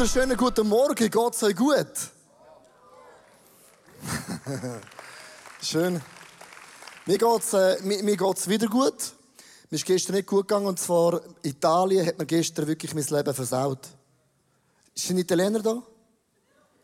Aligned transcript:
wunderschönen 0.00 0.34
guten 0.38 0.66
Morgen. 0.66 1.10
Geht's 1.10 1.42
euch 1.42 1.54
gut? 1.54 1.86
Schön. 5.62 6.00
Mir 7.04 7.18
geht's, 7.18 7.52
äh, 7.52 7.76
mir, 7.82 8.02
mir 8.02 8.18
wieder 8.18 8.66
gut. 8.66 8.94
Mir 9.68 9.76
ist 9.76 9.84
gestern 9.84 10.14
nicht 10.14 10.26
gut 10.26 10.48
gegangen. 10.48 10.68
Und 10.68 10.80
zwar 10.80 11.20
Italien 11.42 12.06
hat 12.06 12.18
mir 12.18 12.24
gestern 12.24 12.66
wirklich 12.66 12.94
mein 12.94 13.04
Leben 13.04 13.34
versaut. 13.34 13.88
Ist 14.94 15.10
ein 15.10 15.18
Italiener 15.18 15.60
da? 15.60 15.82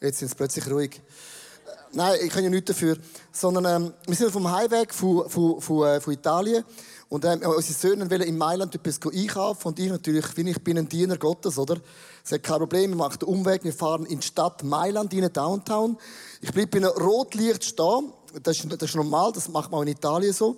Jetzt 0.02 0.18
sind 0.18 0.28
sie 0.28 0.34
plötzlich 0.34 0.70
ruhig. 0.70 0.96
Äh, 0.96 1.70
Nein, 1.92 2.18
ich 2.22 2.30
kann 2.30 2.44
ja 2.44 2.50
nichts 2.50 2.66
dafür. 2.66 2.98
Sondern, 3.32 3.64
ähm, 3.64 3.94
wir 4.06 4.14
sind 4.14 4.34
dem 4.34 4.50
Heimweg 4.50 4.92
von, 4.92 5.26
von, 5.30 5.62
von, 5.62 5.88
äh, 5.88 6.02
von 6.02 6.12
Italien. 6.12 6.64
Und 7.08 7.24
ähm, 7.24 7.40
unsere 7.44 7.72
Söhne 7.72 8.10
wollen 8.10 8.28
in 8.28 8.36
Mailand 8.36 8.74
etwas 8.74 9.00
einkaufen. 9.10 9.68
Und 9.68 9.78
ich 9.78 9.88
natürlich, 9.88 10.36
wie 10.36 10.50
ich 10.50 10.62
bin 10.62 10.76
ein 10.76 10.86
Diener 10.86 11.16
Gottes, 11.16 11.56
oder? 11.56 11.78
Es 12.26 12.32
hat 12.32 12.42
kein 12.42 12.58
Problem, 12.58 12.90
wir 12.90 12.96
machen 12.96 13.20
den 13.20 13.28
Umweg, 13.28 13.62
wir 13.62 13.72
fahren 13.72 14.04
in 14.04 14.18
die 14.18 14.26
Stadt 14.26 14.64
Mailand, 14.64 15.14
in 15.14 15.32
Downtown. 15.32 15.96
Ich 16.40 16.52
bleibe 16.52 16.80
bei 16.80 16.88
einem 16.88 17.00
Rotlicht 17.00 17.62
stehen. 17.62 18.12
Das 18.42 18.58
ist, 18.58 18.82
das 18.82 18.90
ist 18.90 18.96
normal, 18.96 19.30
das 19.32 19.48
macht 19.48 19.70
man 19.70 19.78
auch 19.78 19.82
in 19.82 19.90
Italien 19.90 20.32
so. 20.32 20.56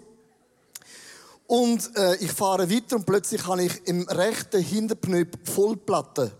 Und 1.46 1.94
äh, 1.94 2.16
ich 2.16 2.32
fahre 2.32 2.70
weiter 2.70 2.96
und 2.96 3.04
plötzlich 3.04 3.46
habe 3.46 3.64
ich 3.64 3.86
im 3.86 4.08
rechten 4.08 4.62
Hinterpneu 4.62 5.26
Vollplatte. 5.44 6.32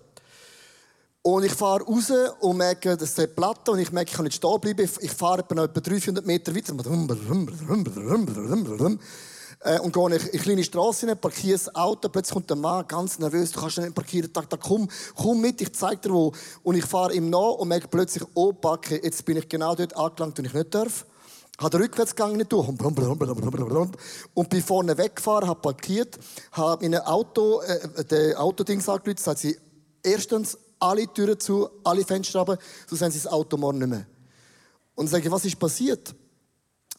Und 1.21 1.45
ich 1.45 1.53
fahre 1.53 1.85
raus 1.85 2.11
und 2.41 2.57
merke, 2.57 2.97
das 2.97 3.19
ist 3.19 3.37
Platte 3.37 3.73
und 3.73 3.81
ich 3.81 3.93
merke, 3.93 4.11
ich 4.11 4.17
kann 4.17 4.25
nicht 4.25 4.37
stehen 4.37 4.59
bleiben. 4.59 4.89
Ich 5.01 5.11
fahre 5.11 5.41
etwa 5.41 5.67
300 5.67 6.25
Meter 6.25 6.57
weiter. 6.57 6.73
Äh, 9.61 9.81
und 9.81 9.93
gehe 9.93 10.07
in 10.07 10.13
eine 10.13 10.19
kleine 10.19 10.65
Straße 10.65 11.07
rein, 11.07 11.21
parkiere 11.21 11.59
das 11.59 11.75
Auto, 11.75 12.09
plötzlich 12.09 12.35
kommt 12.35 12.49
der 12.49 12.57
Mann 12.57 12.87
ganz 12.87 13.19
nervös, 13.19 13.51
du 13.51 13.61
kannst 13.61 13.79
nicht 13.79 13.95
parkieren, 13.95 14.31
da, 14.33 14.43
da, 14.43 14.57
komm, 14.57 14.89
komm 15.17 15.41
mit, 15.41 15.61
ich 15.61 15.73
zeig 15.75 16.03
dir 16.03 16.11
wo. 16.11 16.33
Und 16.63 16.77
ich 16.77 16.85
fahre 16.85 17.15
ihm 17.15 17.29
nach 17.29 17.55
und 17.55 17.69
merke 17.69 17.89
plötzlich, 17.89 18.25
oh 18.35 18.53
Backe, 18.53 19.03
jetzt 19.03 19.25
bin 19.25 19.37
ich 19.37 19.49
genau 19.49 19.75
dort 19.75 19.97
angelangt, 19.97 20.39
wo 20.39 20.43
ich 20.43 20.55
nicht 20.55 20.75
darf. 20.75 21.05
Habe 21.59 21.71
den 21.71 21.83
Rückwärtsgang 21.83 22.37
nicht 22.37 22.53
durch. 22.53 22.69
Und 22.69 24.49
bin 24.49 24.63
vorne 24.63 24.97
weggefahren, 24.97 25.49
habe 25.49 25.61
parkiert, 25.61 26.17
habe 26.53 26.89
mein 26.89 27.01
Auto, 27.01 27.61
äh, 27.63 28.05
den 28.05 28.37
Autodings 28.37 28.89
angelöst, 28.89 29.25
sagt 29.25 29.41
sie, 29.41 29.59
erstens, 30.05 30.57
alle 30.79 31.13
Türen 31.13 31.41
zu, 31.41 31.69
alle 31.83 32.05
Fenster 32.05 32.39
runter, 32.39 32.59
sonst 32.87 33.03
haben 33.03 33.11
sie 33.11 33.19
das 33.19 33.33
Auto 33.33 33.57
morgen 33.57 33.79
nicht 33.79 33.89
mehr. 33.89 34.07
Und 34.95 35.09
sage, 35.09 35.29
was 35.33 35.45
ist 35.45 35.59
passiert? 35.59 36.15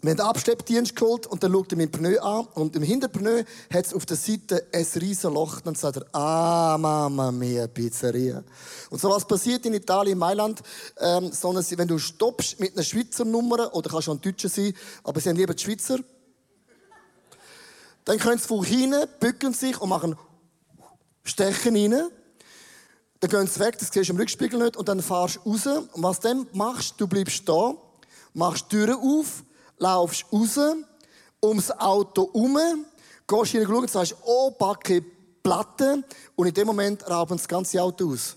Wir 0.02 0.11
haben 0.11 0.22
Abschleppdienst 0.22 0.95
geholt 0.95 1.28
und 1.28 1.44
dann 1.44 1.52
schaut 1.52 1.73
er 1.73 1.78
mein 1.78 1.92
Pneu 1.92 2.22
an 2.22 2.47
und 2.53 2.73
im 2.78 2.83
Hinterpneu 2.83 3.44
hat 3.69 3.86
es 3.86 3.94
auf 3.94 4.06
der 4.06 4.16
Seite 4.16 4.66
ein 4.72 4.86
riesen 4.95 5.33
Loch. 5.33 5.59
Dann 5.59 5.75
sagt 5.75 5.97
er, 5.97 6.16
ah, 6.16 6.78
Mama 6.78 7.33
mia, 7.33 7.67
Pizzeria. 7.67 8.41
Und 8.89 9.02
so 9.02 9.09
was 9.09 9.28
passiert 9.28 9.66
in 9.66 9.73
Italien, 9.73 10.14
in 10.14 10.19
Mailand, 10.19 10.64
ähm, 11.02 11.33
sondern 11.33 11.66
wenn 11.72 11.89
du 11.89 11.97
stoppst 11.97 12.61
mit 12.61 12.75
einer 12.75 12.83
Schweizer 12.83 13.25
Nummer, 13.25 13.75
oder 13.75 13.89
kannst 13.89 14.08
auch 14.08 14.14
ein 14.14 14.22
Deutscher 14.22 14.47
sein, 14.47 14.73
aber 15.03 15.19
sie 15.19 15.28
haben 15.28 15.36
lieber 15.36 15.53
die 15.53 15.64
Schweizer, 15.66 16.00
dann 18.06 18.19
können 18.19 18.39
sie 18.39 18.47
von 18.47 18.63
hinten, 18.63 19.06
bücken 19.19 19.53
sich 19.53 19.81
und 19.81 19.89
machen 19.89 20.16
Stechen 21.25 21.75
rein. 21.75 22.09
Dann 23.19 23.30
gehen 23.30 23.47
sie 23.47 23.59
weg, 23.59 23.78
das 23.78 23.89
siehst 23.91 24.08
du 24.08 24.13
im 24.13 24.19
Rückspiegel 24.19 24.63
nicht, 24.63 24.78
und 24.78 24.88
dann 24.88 25.02
fahrst 25.02 25.41
du 25.44 25.52
raus. 25.52 25.67
Und 25.67 26.03
was 26.03 26.22
dann 26.22 26.47
machst, 26.53 26.95
du 27.00 27.06
bleibst 27.06 27.50
da, 27.50 27.73
machst 28.34 28.69
Türen 28.69 28.95
auf, 28.95 29.44
laufst 29.80 30.25
raus, 30.31 30.59
ums 31.44 31.72
Auto 31.72 32.31
herum, 32.33 32.85
gehst 33.27 33.52
hinein 33.52 33.73
und 33.73 33.89
sagst, 33.89 34.16
oh, 34.23 34.51
Backe, 34.51 35.03
Platte. 35.41 36.03
Und 36.35 36.47
in 36.47 36.53
dem 36.53 36.67
Moment 36.67 37.09
rauben 37.09 37.38
das 37.38 37.47
ganze 37.47 37.81
Auto 37.81 38.12
aus. 38.12 38.35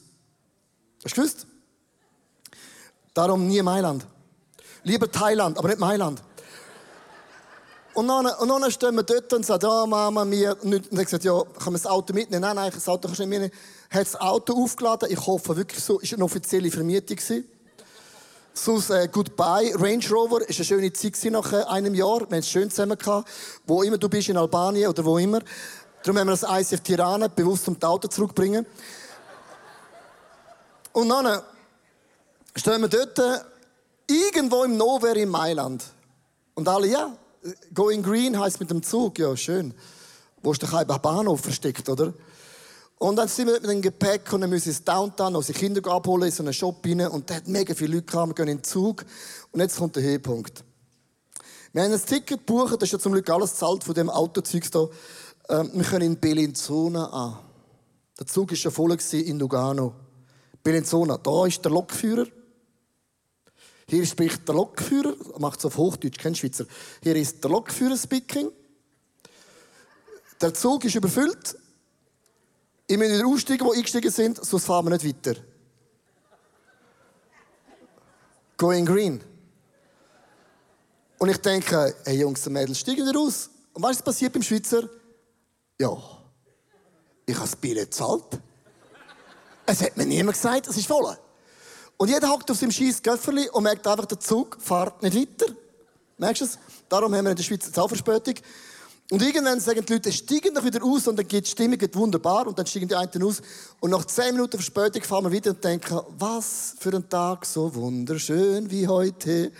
Hast 1.04 1.16
du 1.16 1.20
gewusst? 1.20 1.46
Darum 3.12 3.46
nie 3.46 3.60
Mailand. 3.60 4.06
Lieber 4.84 5.10
Thailand, 5.10 5.58
aber 5.58 5.68
nicht 5.68 5.80
Mailand. 5.80 6.22
Und 7.94 8.08
dann, 8.08 8.26
und 8.26 8.48
dann 8.48 8.70
stehen 8.70 8.94
wir 8.94 9.02
dort 9.02 9.32
und 9.34 9.44
sagen, 9.44 9.66
oh 9.66 9.86
Mama, 9.86 10.24
mir. 10.24 10.56
Und 10.62 10.70
dann 10.72 10.98
hat 10.98 11.04
gesagt, 11.04 11.24
ja, 11.24 11.38
kann 11.42 11.72
man 11.72 11.74
das 11.74 11.86
Auto 11.86 12.14
mitnehmen? 12.14 12.40
Nein, 12.40 12.56
nein, 12.56 12.72
das 12.72 12.88
Auto 12.88 13.08
kannst 13.08 13.20
du 13.20 13.26
nicht 13.26 13.30
mitnehmen. 13.30 13.52
Hat 13.90 14.00
das 14.00 14.16
Auto 14.16 14.54
aufgeladen. 14.54 15.10
Ich 15.10 15.26
hoffe 15.26 15.54
wirklich 15.56 15.84
so, 15.84 15.98
ist 15.98 16.14
eine 16.14 16.24
offizielle 16.24 16.70
Vermietung 16.70 17.16
gewesen. 17.16 17.44
Sonst 18.54 18.90
äh, 18.90 19.08
Goodbye. 19.10 19.72
Range 19.76 20.06
Rover 20.10 20.46
ist 20.46 20.58
eine 20.58 20.64
schöne 20.66 20.92
Zeit 20.92 21.18
nach 21.30 21.52
äh, 21.52 21.62
einem 21.64 21.94
Jahr. 21.94 22.20
Wir 22.20 22.26
haben 22.26 22.34
es 22.34 22.48
schön 22.48 22.70
zusammen 22.70 22.98
gehabt. 22.98 23.28
Wo 23.66 23.82
immer 23.82 23.96
du 23.96 24.08
bist, 24.08 24.28
in 24.28 24.36
Albanien 24.36 24.88
oder 24.90 25.04
wo 25.04 25.16
immer. 25.16 25.40
Darum 26.02 26.18
haben 26.18 26.28
wir 26.28 26.36
das 26.36 26.42
ICF 26.42 26.80
Tirana 26.80 27.28
bewusst 27.28 27.66
um 27.68 27.78
das 27.78 27.88
Auto 27.88 28.08
zurückbringen. 28.08 28.66
Und 30.92 31.08
dann 31.08 31.26
äh, 31.26 31.38
stehen 32.56 32.82
wir 32.82 32.88
dort 32.88 33.18
äh, 33.18 33.38
irgendwo 34.06 34.64
im 34.64 34.76
Nowhere 34.76 35.18
in 35.18 35.30
Mailand. 35.30 35.84
Und 36.54 36.68
alle, 36.68 36.88
ja, 36.88 37.16
Going 37.72 38.02
Green 38.02 38.38
heisst 38.38 38.60
mit 38.60 38.70
dem 38.70 38.82
Zug, 38.82 39.18
ja, 39.18 39.34
schön. 39.34 39.72
Wo 40.42 40.52
ist 40.52 40.60
der 40.60 40.84
Bahnhof 40.84 41.40
versteckt, 41.40 41.88
oder? 41.88 42.12
Und 43.02 43.16
dann 43.16 43.26
sind 43.26 43.48
wir 43.48 43.54
mit 43.54 43.68
dem 43.68 43.82
Gepäck 43.82 44.32
und 44.32 44.42
dann 44.42 44.50
müssen 44.50 44.66
wir 44.66 44.70
ins 44.74 44.84
Downtown, 44.84 45.34
unsere 45.34 45.58
Kinder 45.58 45.84
abholen, 45.90 46.26
in 46.26 46.30
so 46.30 46.44
einen 46.44 46.52
Shop 46.52 46.86
rein. 46.86 47.00
Und 47.08 47.28
da 47.28 47.34
hat 47.34 47.48
mega 47.48 47.74
viele 47.74 47.96
Leute 47.96 48.06
gehabt, 48.06 48.28
wir 48.28 48.34
gehen 48.36 48.46
in 48.46 48.58
den 48.58 48.62
Zug. 48.62 49.04
Und 49.50 49.58
jetzt 49.58 49.76
kommt 49.76 49.96
der 49.96 50.04
Höhepunkt. 50.04 50.62
Wir 51.72 51.82
haben 51.82 51.92
ein 51.92 52.00
Ticket 52.00 52.46
gebucht, 52.46 52.74
das 52.74 52.84
ist 52.84 52.92
ja 52.92 52.98
zum 53.00 53.10
Glück 53.10 53.28
alles 53.28 53.56
zahlt 53.56 53.82
von 53.82 53.96
dem 53.96 54.08
Autozeug 54.08 54.62
hier. 54.70 54.88
Ähm, 55.48 55.70
wir 55.74 55.84
können 55.84 56.12
in 56.12 56.16
Bellinzona 56.16 57.06
an. 57.06 57.38
Der 58.20 58.26
Zug 58.28 58.50
war 58.50 58.56
schon 58.56 58.70
voll 58.70 58.96
in 59.14 59.36
Lugano. 59.40 59.94
Bellinzona, 60.62 61.18
da 61.18 61.46
ist 61.46 61.64
der 61.64 61.72
Lokführer. 61.72 62.28
Hier 63.88 64.06
spricht 64.06 64.46
der 64.46 64.54
Lokführer, 64.54 65.16
macht 65.40 65.58
es 65.58 65.64
auf 65.64 65.76
Hochdeutsch, 65.76 66.18
kein 66.18 66.36
Schweizer. 66.36 66.66
Hier 67.02 67.16
ist 67.16 67.42
der 67.42 67.50
Lokführer 67.50 67.96
speaking. 67.96 68.52
Der 70.40 70.54
Zug 70.54 70.84
ist 70.84 70.94
überfüllt. 70.94 71.56
Ich 72.92 72.98
muss 72.98 73.08
wieder 73.08 73.26
aussteigen, 73.26 73.66
wo 73.66 73.72
eingestiegen 73.72 74.10
sind, 74.10 74.44
sonst 74.44 74.66
fahren 74.66 74.84
wir 74.84 74.90
nicht 74.90 75.06
weiter. 75.06 75.40
Going 78.58 78.84
green. 78.84 79.24
Und 81.16 81.30
ich 81.30 81.38
denke, 81.38 81.96
hey 82.04 82.20
Jungs 82.20 82.46
und 82.46 82.52
Mädels, 82.52 82.80
steigen 82.80 83.06
wir 83.06 83.18
aus. 83.18 83.48
Und 83.72 83.82
weißt 83.82 84.00
du, 84.00 84.04
was 84.04 84.14
passiert 84.14 84.34
beim 84.34 84.42
Schweizer? 84.42 84.90
Ja, 85.80 85.96
ich 87.24 87.34
habe 87.34 87.46
das 87.46 87.56
Billett 87.56 87.92
gezahlt. 87.92 88.38
Es 89.64 89.80
hat 89.80 89.96
mir 89.96 90.04
niemand 90.04 90.36
gesagt, 90.36 90.66
es 90.66 90.76
ist 90.76 90.86
voll. 90.86 91.16
Und 91.96 92.10
jeder 92.10 92.28
hockt 92.28 92.50
auf 92.50 92.58
seinem 92.58 92.72
scheiß 92.72 93.02
Göfferli 93.02 93.48
und 93.48 93.62
merkt 93.62 93.86
einfach, 93.86 94.04
der 94.04 94.20
Zug 94.20 94.58
fährt 94.60 95.02
nicht 95.02 95.16
weiter. 95.16 95.50
Merkst 96.18 96.42
du 96.42 96.44
es? 96.44 96.58
Darum 96.90 97.14
haben 97.14 97.24
wir 97.24 97.30
in 97.30 97.36
der 97.36 97.42
Schweiz 97.42 97.64
eine 97.64 97.72
Zahlverspätung. 97.72 98.34
Und 99.12 99.20
irgendwann 99.20 99.60
sagen 99.60 99.84
die 99.84 99.92
Leute, 99.92 100.10
steigen 100.10 100.54
doch 100.54 100.64
wieder 100.64 100.82
aus 100.82 101.06
und 101.06 101.16
dann 101.18 101.28
geht 101.28 101.44
die 101.44 101.50
Stimmung 101.50 101.76
geht 101.76 101.94
wunderbar 101.94 102.46
und 102.46 102.58
dann 102.58 102.64
steigen 102.64 102.88
die 102.88 102.94
einen 102.94 103.22
aus 103.22 103.42
und 103.78 103.90
nach 103.90 104.06
zehn 104.06 104.34
Minuten 104.34 104.56
Verspätung 104.56 105.02
fahren 105.02 105.24
wir 105.24 105.32
wieder 105.32 105.50
und 105.50 105.62
denken, 105.62 106.00
was 106.16 106.76
für 106.78 106.94
ein 106.94 107.06
Tag 107.10 107.44
so 107.44 107.74
wunderschön 107.74 108.70
wie 108.70 108.88
heute. 108.88 109.52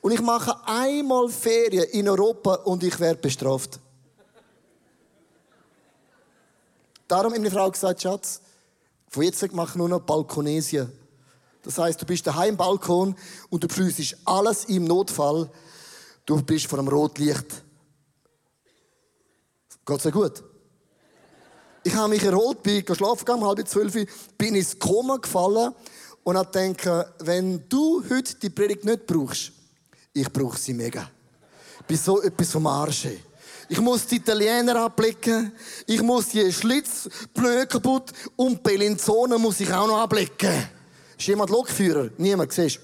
Und 0.00 0.10
ich 0.10 0.20
mache 0.20 0.56
einmal 0.66 1.28
Ferien 1.28 1.84
in 1.92 2.08
Europa 2.08 2.54
und 2.64 2.82
ich 2.82 2.98
werde 2.98 3.20
bestraft. 3.20 3.78
Darum 7.06 7.32
hat 7.32 7.38
meine 7.38 7.52
Frau 7.52 7.70
gesagt, 7.70 8.02
Schatz, 8.02 8.40
von 9.08 9.22
jetzt 9.22 9.40
weg 9.40 9.54
mache 9.54 9.70
ich 9.70 9.76
nur 9.76 9.88
noch 9.88 10.00
Balkonesien. 10.00 10.90
Das 11.62 11.78
heißt, 11.78 12.02
du 12.02 12.06
bist 12.06 12.26
daheim 12.26 12.48
im 12.48 12.56
Balkon 12.56 13.14
und 13.50 13.62
du 13.62 13.68
prüfst 13.68 14.16
alles 14.24 14.64
im 14.64 14.82
Notfall. 14.82 15.48
Du 16.24 16.42
bist 16.42 16.66
vor 16.66 16.80
einem 16.80 16.88
Rotlicht 16.88 17.65
Geht's 19.86 20.02
dir 20.02 20.10
gut? 20.10 20.42
Ich 21.84 21.94
habe 21.94 22.08
mich 22.08 22.24
erholt, 22.24 22.60
bin 22.64 22.84
schlafen 22.84 23.24
gegangen, 23.24 23.42
um 23.42 23.48
halb 23.48 23.68
zwölf, 23.68 23.94
bin 24.36 24.56
ins 24.56 24.76
Koma 24.76 25.18
gefallen 25.18 25.72
und 26.24 26.36
habe 26.36 26.74
gedacht, 26.74 27.12
wenn 27.20 27.68
du 27.68 28.02
heute 28.10 28.34
die 28.34 28.50
Predigt 28.50 28.84
nicht 28.84 29.06
brauchst, 29.06 29.52
ich 30.12 30.32
brauche 30.32 30.58
sie 30.58 30.74
mega. 30.74 31.08
Ich 31.78 31.86
bin 31.86 31.96
so 31.96 32.20
etwas 32.20 32.50
vom 32.50 32.66
Arsch. 32.66 33.06
Ich 33.68 33.80
muss 33.80 34.06
die 34.06 34.16
Italiener 34.16 34.74
abblicken. 34.76 35.52
Ich 35.86 36.02
muss 36.02 36.30
die 36.30 36.52
Schlitzblöcke 36.52 37.66
kaputt. 37.66 38.12
Und 38.34 38.62
Bellinzone 38.62 39.38
muss 39.38 39.60
ich 39.60 39.72
auch 39.72 39.86
noch 39.86 39.98
abblicken. 39.98 40.68
Ist 41.16 41.26
jemand 41.28 41.50
Lokführer? 41.50 42.10
Niemand, 42.18 42.52
siehst 42.52 42.80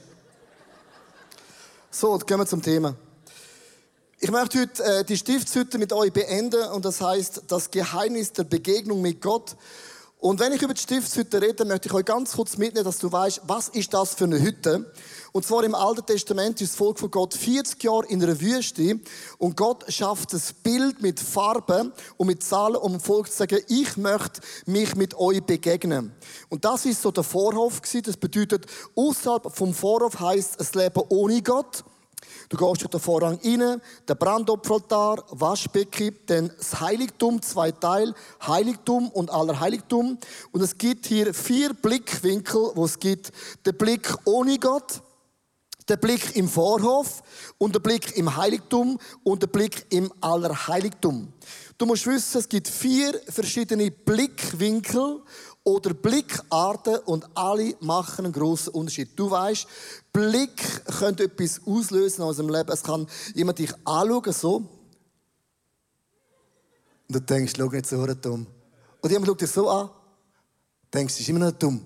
So, 1.90 2.14
jetzt 2.14 2.26
gehen 2.26 2.38
wir 2.38 2.46
zum 2.46 2.62
Thema. 2.62 2.94
Ich 4.24 4.30
möchte 4.30 4.60
heute 4.60 4.84
äh, 4.84 5.04
die 5.04 5.16
Stiftshütte 5.16 5.78
mit 5.78 5.92
euch 5.92 6.12
beenden 6.12 6.62
und 6.70 6.84
das 6.84 7.00
heißt 7.00 7.42
das 7.48 7.72
Geheimnis 7.72 8.32
der 8.32 8.44
Begegnung 8.44 9.02
mit 9.02 9.20
Gott. 9.20 9.56
Und 10.20 10.38
wenn 10.38 10.52
ich 10.52 10.62
über 10.62 10.74
die 10.74 10.80
Stiftshütte 10.80 11.42
rede, 11.42 11.64
möchte 11.64 11.88
ich 11.88 11.92
euch 11.92 12.04
ganz 12.04 12.34
kurz 12.34 12.56
mitnehmen, 12.56 12.84
dass 12.84 12.98
du 12.98 13.10
weißt, 13.10 13.40
was 13.48 13.68
ist 13.70 13.92
das 13.92 14.14
für 14.14 14.22
eine 14.22 14.40
Hütte? 14.40 14.92
Und 15.32 15.44
zwar 15.44 15.64
im 15.64 15.74
Alten 15.74 16.06
Testament 16.06 16.60
ist 16.60 16.74
das 16.74 16.78
Volk 16.78 17.00
von 17.00 17.10
Gott 17.10 17.34
40 17.34 17.82
Jahre 17.82 18.06
in 18.06 18.22
einer 18.22 18.40
Wüste 18.40 19.00
und 19.38 19.56
Gott 19.56 19.92
schafft 19.92 20.32
das 20.34 20.52
Bild 20.52 21.02
mit 21.02 21.18
Farben 21.18 21.92
und 22.16 22.28
mit 22.28 22.44
Zahlen, 22.44 22.76
um 22.76 22.92
dem 22.92 23.00
Volk 23.00 23.28
zu 23.28 23.38
sagen, 23.38 23.58
ich 23.66 23.96
möchte 23.96 24.40
mich 24.66 24.94
mit 24.94 25.16
euch 25.16 25.42
begegnen. 25.42 26.12
Und 26.48 26.64
das 26.64 26.86
ist 26.86 27.02
so 27.02 27.10
der 27.10 27.24
Vorhof 27.24 27.82
gewesen. 27.82 28.04
Das 28.04 28.16
bedeutet, 28.16 28.66
außerhalb 28.94 29.52
vom 29.52 29.74
Vorhof 29.74 30.20
heißt 30.20 30.60
es 30.60 30.76
Leben 30.76 31.02
ohne 31.08 31.42
Gott. 31.42 31.82
Du 32.52 32.58
gehst 32.58 32.82
durch 32.82 32.90
den 32.90 33.00
Vorrang 33.00 33.40
rein, 33.42 33.80
der 34.06 34.14
Brandopferaltar, 34.14 35.24
Waschbecken, 35.30 36.14
dann 36.26 36.52
das 36.58 36.78
Heiligtum, 36.80 37.40
zwei 37.40 37.72
Teile, 37.72 38.14
Heiligtum 38.46 39.08
und 39.08 39.30
Allerheiligtum. 39.30 40.18
Und 40.50 40.60
es 40.60 40.76
gibt 40.76 41.06
hier 41.06 41.32
vier 41.32 41.72
Blickwinkel, 41.72 42.72
wo 42.74 42.84
es 42.84 42.98
gibt. 42.98 43.32
Der 43.64 43.72
Blick 43.72 44.14
ohne 44.26 44.58
Gott, 44.58 45.00
der 45.88 45.96
Blick 45.96 46.36
im 46.36 46.46
Vorhof 46.46 47.22
und 47.56 47.74
der 47.74 47.80
Blick 47.80 48.18
im 48.18 48.36
Heiligtum 48.36 48.98
und 49.24 49.40
der 49.40 49.46
Blick 49.46 49.86
im 49.88 50.12
Allerheiligtum. 50.20 51.32
Du 51.78 51.86
musst 51.86 52.06
wissen, 52.06 52.38
es 52.38 52.48
gibt 52.50 52.68
vier 52.68 53.18
verschiedene 53.28 53.90
Blickwinkel 53.90 55.22
oder 55.64 55.94
Blickarten 55.94 56.98
und 57.06 57.24
alle 57.34 57.74
machen 57.80 58.26
einen 58.26 58.34
grossen 58.34 58.74
Unterschied. 58.74 59.10
Du 59.16 59.30
weißt, 59.30 59.66
Blick 60.12 60.84
könnte 60.98 61.24
etwas 61.24 61.60
auslösen 61.66 62.22
aus 62.22 62.36
dem 62.36 62.48
Leben. 62.48 62.70
Es 62.70 62.82
kann 62.82 63.06
jemand 63.34 63.58
dich 63.58 63.72
anschauen, 63.84 64.32
so. 64.32 64.56
Und 64.56 64.68
du 67.08 67.20
denkst, 67.20 67.54
schau 67.56 67.68
nicht 67.68 67.86
so 67.86 68.06
dumm. 68.06 68.46
Und 69.00 69.10
jemand 69.10 69.26
schaut 69.26 69.40
dich 69.40 69.50
so 69.50 69.68
an, 69.68 69.90
denkst, 70.92 71.16
du 71.16 71.20
ist 71.22 71.28
immer 71.28 71.40
noch 71.40 71.52
dumm. 71.52 71.82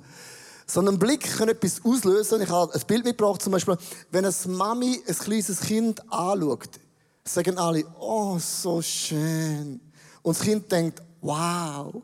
So 0.67 0.81
ein 0.81 0.99
Blick 0.99 1.37
kann 1.37 1.49
etwas 1.49 1.81
auslösen. 1.85 2.43
Ich 2.43 2.49
habe 2.49 2.75
ein 2.75 2.87
Bild 2.87 3.05
mitgebracht, 3.05 3.41
zum 3.41 3.53
Beispiel, 3.53 3.77
wenn 4.11 4.25
eine 4.25 4.35
Mami 4.47 5.01
ein 5.07 5.15
kleines 5.15 5.61
Kind 5.61 6.01
anschaut, 6.13 6.81
sagen 7.25 7.59
alle, 7.59 7.85
oh, 8.01 8.39
so 8.39 8.83
schön. 8.83 9.81
Und 10.23 10.37
das 10.37 10.43
Kind 10.43 10.71
denkt, 10.71 11.01
wow, 11.21 12.03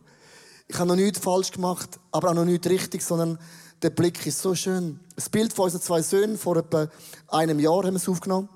ich 0.68 0.78
habe 0.78 0.88
noch 0.88 0.96
nichts 0.96 1.18
falsch 1.18 1.50
gemacht, 1.50 1.98
aber 2.12 2.30
auch 2.30 2.34
noch 2.34 2.44
nichts 2.44 2.68
richtig, 2.68 3.02
sondern 3.02 3.38
der 3.82 3.90
Blick 3.90 4.24
ist 4.24 4.40
so 4.40 4.54
schön. 4.54 5.00
Das 5.14 5.28
Bild 5.28 5.52
von 5.52 5.66
unseren 5.66 5.82
zwei 5.82 6.02
Söhnen 6.02 6.38
vor 6.38 6.56
etwa 6.56 6.88
einem 7.28 7.58
Jahr 7.58 7.84
haben 7.84 7.92
wir 7.92 7.96
es 7.96 8.08
aufgenommen. 8.08 8.48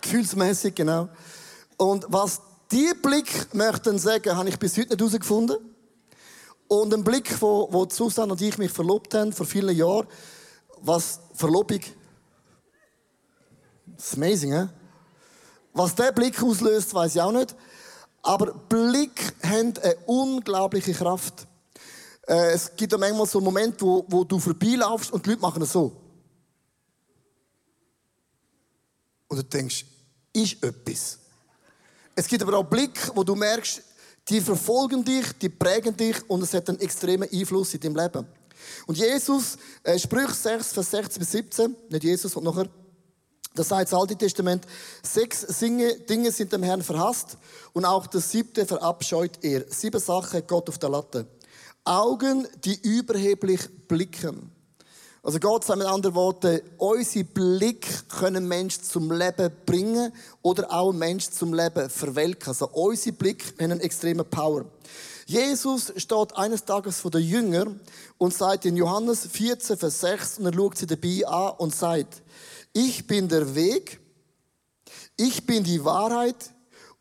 Gefühlsmäßig, 0.00 0.74
genau. 0.74 1.08
Und 1.76 2.06
was 2.08 2.40
die 2.70 2.92
Blick 3.02 3.52
möchten 3.52 3.98
sagen, 3.98 4.36
habe 4.36 4.48
ich 4.48 4.58
bis 4.58 4.76
heute 4.76 4.90
nicht 4.90 5.00
herausgefunden. 5.00 5.56
Und 6.68 6.94
ein 6.94 7.02
Blick, 7.02 7.40
wo, 7.42 7.68
wo 7.72 7.88
Susanne 7.88 8.32
und 8.32 8.40
ich 8.40 8.56
mich 8.56 8.70
verlobt 8.70 9.12
haben, 9.14 9.32
vor 9.32 9.46
vielen 9.46 9.74
Jahren, 9.76 10.06
was 10.80 11.20
Verlobung, 11.34 11.80
das 13.96 14.06
ist 14.06 14.16
amazing, 14.16 14.52
eh? 14.52 14.68
Was 15.72 15.94
der 15.94 16.12
Blick 16.12 16.42
auslöst, 16.42 16.94
weiß 16.94 17.16
ich 17.16 17.20
auch 17.20 17.32
nicht. 17.32 17.54
Aber 18.22 18.52
Blick 18.52 19.34
haben 19.42 19.74
eine 19.82 19.96
unglaubliche 20.06 20.92
Kraft. 20.92 21.46
Äh, 22.26 22.52
es 22.52 22.74
gibt 22.76 22.96
manchmal 22.98 23.26
so 23.26 23.40
Momente, 23.40 23.84
wo, 23.84 24.04
wo 24.08 24.24
du 24.24 24.38
vorbeilaufst 24.38 25.12
und 25.12 25.24
die 25.24 25.30
Leute 25.30 25.42
machen 25.42 25.62
es 25.62 25.72
so. 25.72 25.96
Und 29.28 29.36
du 29.36 29.44
denkst, 29.44 29.84
ist 30.32 30.62
etwas. 30.62 31.18
Es 32.14 32.26
gibt 32.26 32.42
aber 32.42 32.58
auch 32.58 32.64
Blick, 32.64 32.98
wo 33.14 33.22
du 33.22 33.34
merkst, 33.34 33.82
die 34.28 34.40
verfolgen 34.40 35.04
dich, 35.04 35.32
die 35.40 35.48
prägen 35.48 35.96
dich 35.96 36.28
und 36.28 36.42
es 36.42 36.52
hat 36.54 36.68
einen 36.68 36.80
extremen 36.80 37.28
Einfluss 37.32 37.74
in 37.74 37.80
deinem 37.80 37.96
Leben. 37.96 38.26
Und 38.86 38.98
Jesus, 38.98 39.56
äh, 39.82 39.98
Sprüche 39.98 40.34
6, 40.34 40.72
Vers 40.72 40.90
16 40.90 41.20
bis 41.20 41.30
17, 41.32 41.76
nicht 41.88 42.04
Jesus, 42.04 42.36
und 42.36 42.44
nachher, 42.44 42.68
das 43.54 43.68
sagt 43.68 43.90
das 43.90 43.98
Alte 43.98 44.16
Testament, 44.16 44.66
sechs 45.02 45.46
Dinge 45.58 46.30
sind 46.30 46.52
dem 46.52 46.62
Herrn 46.62 46.82
verhasst 46.82 47.36
und 47.72 47.84
auch 47.84 48.06
das 48.06 48.30
siebte 48.30 48.64
verabscheut 48.66 49.42
er. 49.42 49.64
Sieben 49.68 50.00
Sachen 50.00 50.38
hat 50.38 50.48
Gott 50.48 50.68
auf 50.68 50.78
der 50.78 50.90
Latte. 50.90 51.26
Augen, 51.90 52.46
die 52.64 52.80
überheblich 52.82 53.68
blicken. 53.88 54.52
Also 55.24 55.40
Gott 55.40 55.64
sagt 55.64 55.80
mit 55.80 55.88
anderen 55.88 56.14
Worten, 56.14 56.60
unsere 56.78 57.24
Blick 57.24 58.08
können 58.08 58.46
Menschen 58.46 58.84
zum 58.84 59.10
Leben 59.10 59.50
bringen 59.66 60.12
oder 60.40 60.72
auch 60.72 60.92
Menschen 60.92 61.32
zum 61.32 61.52
Leben 61.52 61.90
verwelken. 61.90 62.50
Also 62.50 62.68
unsere 62.68 63.16
Blick 63.16 63.54
haben 63.58 63.72
eine 63.72 63.82
extreme 63.82 64.22
Power. 64.22 64.66
Jesus 65.26 65.92
steht 65.96 66.36
eines 66.36 66.64
Tages 66.64 67.00
vor 67.00 67.10
den 67.10 67.22
Jüngern 67.22 67.80
und 68.18 68.34
sagt 68.34 68.66
in 68.66 68.76
Johannes 68.76 69.26
14, 69.26 69.76
Vers 69.76 70.00
6, 70.00 70.38
und 70.38 70.46
er 70.46 70.54
schaut 70.54 70.78
sie 70.78 70.86
dabei 70.86 71.26
an 71.26 71.54
und 71.58 71.74
sagt, 71.74 72.22
ich 72.72 73.04
bin 73.08 73.28
der 73.28 73.56
Weg, 73.56 73.98
ich 75.16 75.44
bin 75.44 75.64
die 75.64 75.84
Wahrheit 75.84 76.52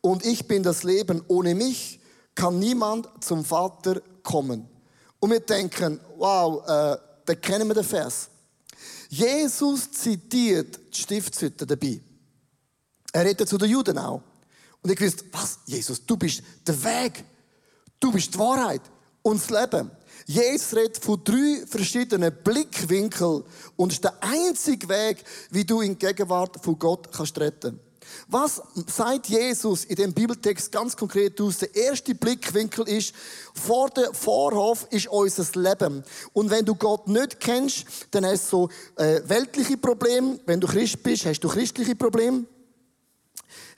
und 0.01 0.25
ich 0.25 0.47
bin 0.47 0.63
das 0.63 0.81
Leben. 0.81 1.23
Ohne 1.27 1.53
mich 1.53 1.99
kann 2.33 2.57
niemand 2.57 3.07
zum 3.23 3.45
Vater 3.45 4.01
kommen. 4.23 4.67
Und 5.19 5.31
wir 5.31 5.39
denken, 5.41 5.99
wow, 6.17 6.63
äh, 6.67 6.97
da 7.25 7.35
kennen 7.35 7.67
wir 7.67 7.75
den 7.75 7.83
Vers. 7.83 8.29
Jesus 9.09 9.91
zitiert 9.91 10.79
die 10.93 11.01
Stiftshütte 11.01 11.65
dabei. 11.65 11.99
Er 13.11 13.25
redet 13.25 13.49
zu 13.49 13.57
den 13.57 13.69
Juden 13.69 13.97
auch. 13.97 14.21
Und 14.81 14.91
ich 14.91 15.01
wusste, 15.01 15.25
was, 15.31 15.59
Jesus, 15.65 16.05
du 16.05 16.15
bist 16.15 16.41
der 16.65 16.83
Weg, 16.83 17.23
du 17.99 18.11
bist 18.11 18.33
die 18.33 18.39
Wahrheit 18.39 18.81
und 19.21 19.41
das 19.41 19.49
Leben. 19.49 19.91
Jesus 20.25 20.75
redet 20.75 21.03
von 21.03 21.23
drei 21.23 21.65
verschiedenen 21.67 22.33
Blickwinkeln 22.43 23.43
und 23.75 23.91
ist 23.91 24.03
der 24.03 24.21
einzige 24.21 24.87
Weg, 24.87 25.23
wie 25.49 25.65
du 25.65 25.81
in 25.81 25.97
Gegenwart 25.97 26.63
von 26.63 26.77
Gott 26.77 27.11
kannst 27.11 27.37
retten. 27.39 27.79
Was 28.31 28.61
sagt 28.85 29.25
Jesus 29.27 29.85
in 29.85 29.95
dem 29.95 30.13
Bibeltext 30.13 30.71
ganz 30.71 30.95
konkret 30.95 31.41
aus? 31.41 31.57
Der 31.57 31.73
erste 31.73 32.13
Blickwinkel 32.13 32.87
ist, 32.87 33.11
vor 33.55 33.89
dem 33.89 34.13
Vorhof 34.13 34.85
ist 34.91 35.07
unser 35.07 35.59
Leben. 35.59 36.03
Und 36.33 36.51
wenn 36.51 36.63
du 36.63 36.75
Gott 36.75 37.07
nicht 37.07 37.39
kennst, 37.39 37.85
dann 38.11 38.27
hast 38.27 38.53
du 38.53 38.67
so 38.67 39.03
äh, 39.03 39.21
weltliche 39.25 39.77
Probleme. 39.77 40.39
Wenn 40.45 40.59
du 40.59 40.67
Christ 40.67 41.01
bist, 41.01 41.25
hast 41.25 41.39
du 41.39 41.47
christliche 41.47 41.95
Probleme 41.95 42.45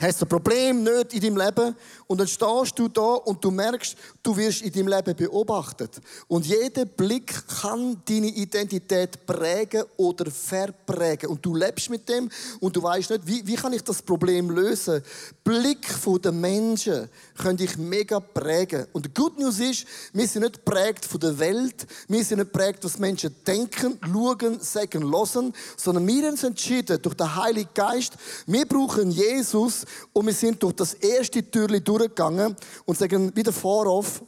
hast 0.02 0.22
ein 0.22 0.28
Problem 0.28 0.84
nicht 0.84 1.14
in 1.14 1.22
deinem 1.22 1.38
Leben 1.38 1.76
und 2.08 2.20
dann 2.20 2.28
stehst 2.28 2.78
du 2.78 2.88
da 2.88 3.14
und 3.14 3.44
du 3.44 3.52
merkst, 3.52 3.96
du 4.24 4.36
wirst 4.36 4.62
in 4.64 4.72
deinem 4.72 4.88
Leben 4.88 5.16
beobachtet. 5.16 6.02
Und 6.28 6.46
jeder 6.46 6.86
Blick 6.86 7.34
kann 7.62 8.02
deine 8.06 8.28
Identität 8.28 9.26
prägen 9.26 9.84
oder 9.98 10.30
verprägen. 10.32 11.30
Und 11.30 11.46
du 11.46 11.56
lebst 11.56 11.90
mit 11.90 12.10
dem 12.10 12.30
und 12.60 12.76
du 12.76 12.84
weißt 12.84 13.12
nicht, 13.12 13.28
wie, 13.28 13.46
wie 13.46 13.56
kann 13.56 13.74
ich 13.74 13.84
das 13.84 14.02
Problem 14.02 14.50
lösen. 14.50 15.04
Blick 15.44 15.86
von 15.88 16.22
den 16.22 16.42
Menschen 16.42 17.08
können 17.38 17.58
dich 17.58 17.78
mega 17.78 18.20
prägen. 18.20 18.88
Und 18.94 19.06
die 19.06 19.14
Good 19.14 19.40
News 19.40 19.60
ist, 19.60 19.86
wir 20.14 20.28
sind 20.28 20.42
nicht 20.42 20.66
prägt 20.66 21.06
von 21.06 21.20
der 21.20 21.38
Welt, 21.38 21.86
wir 22.08 22.24
sind 22.24 22.40
nicht 22.40 22.52
prägt, 22.52 22.84
was 22.84 22.98
Menschen 22.98 23.36
denken, 23.46 24.00
schauen, 24.04 24.60
sagen, 24.60 25.04
hören, 25.04 25.54
sondern 25.78 26.08
wir 26.08 26.24
haben 26.24 26.32
uns 26.32 26.44
entschieden, 26.44 27.02
durch 27.02 27.16
den 27.16 27.36
Heiligen 27.36 27.70
Geist, 27.74 28.14
wir 28.48 28.66
brauchen 28.66 29.12
Jesus 29.12 29.86
und 30.14 30.26
wir 30.26 30.34
sind 30.34 30.62
durch 30.62 30.76
das 30.76 30.94
erste 30.96 31.44
Türli 31.50 31.82
durchgegangen 31.82 32.56
und 32.86 32.98
sagen 32.98 33.36
wieder 33.36 33.54
vorauf. 33.54 34.22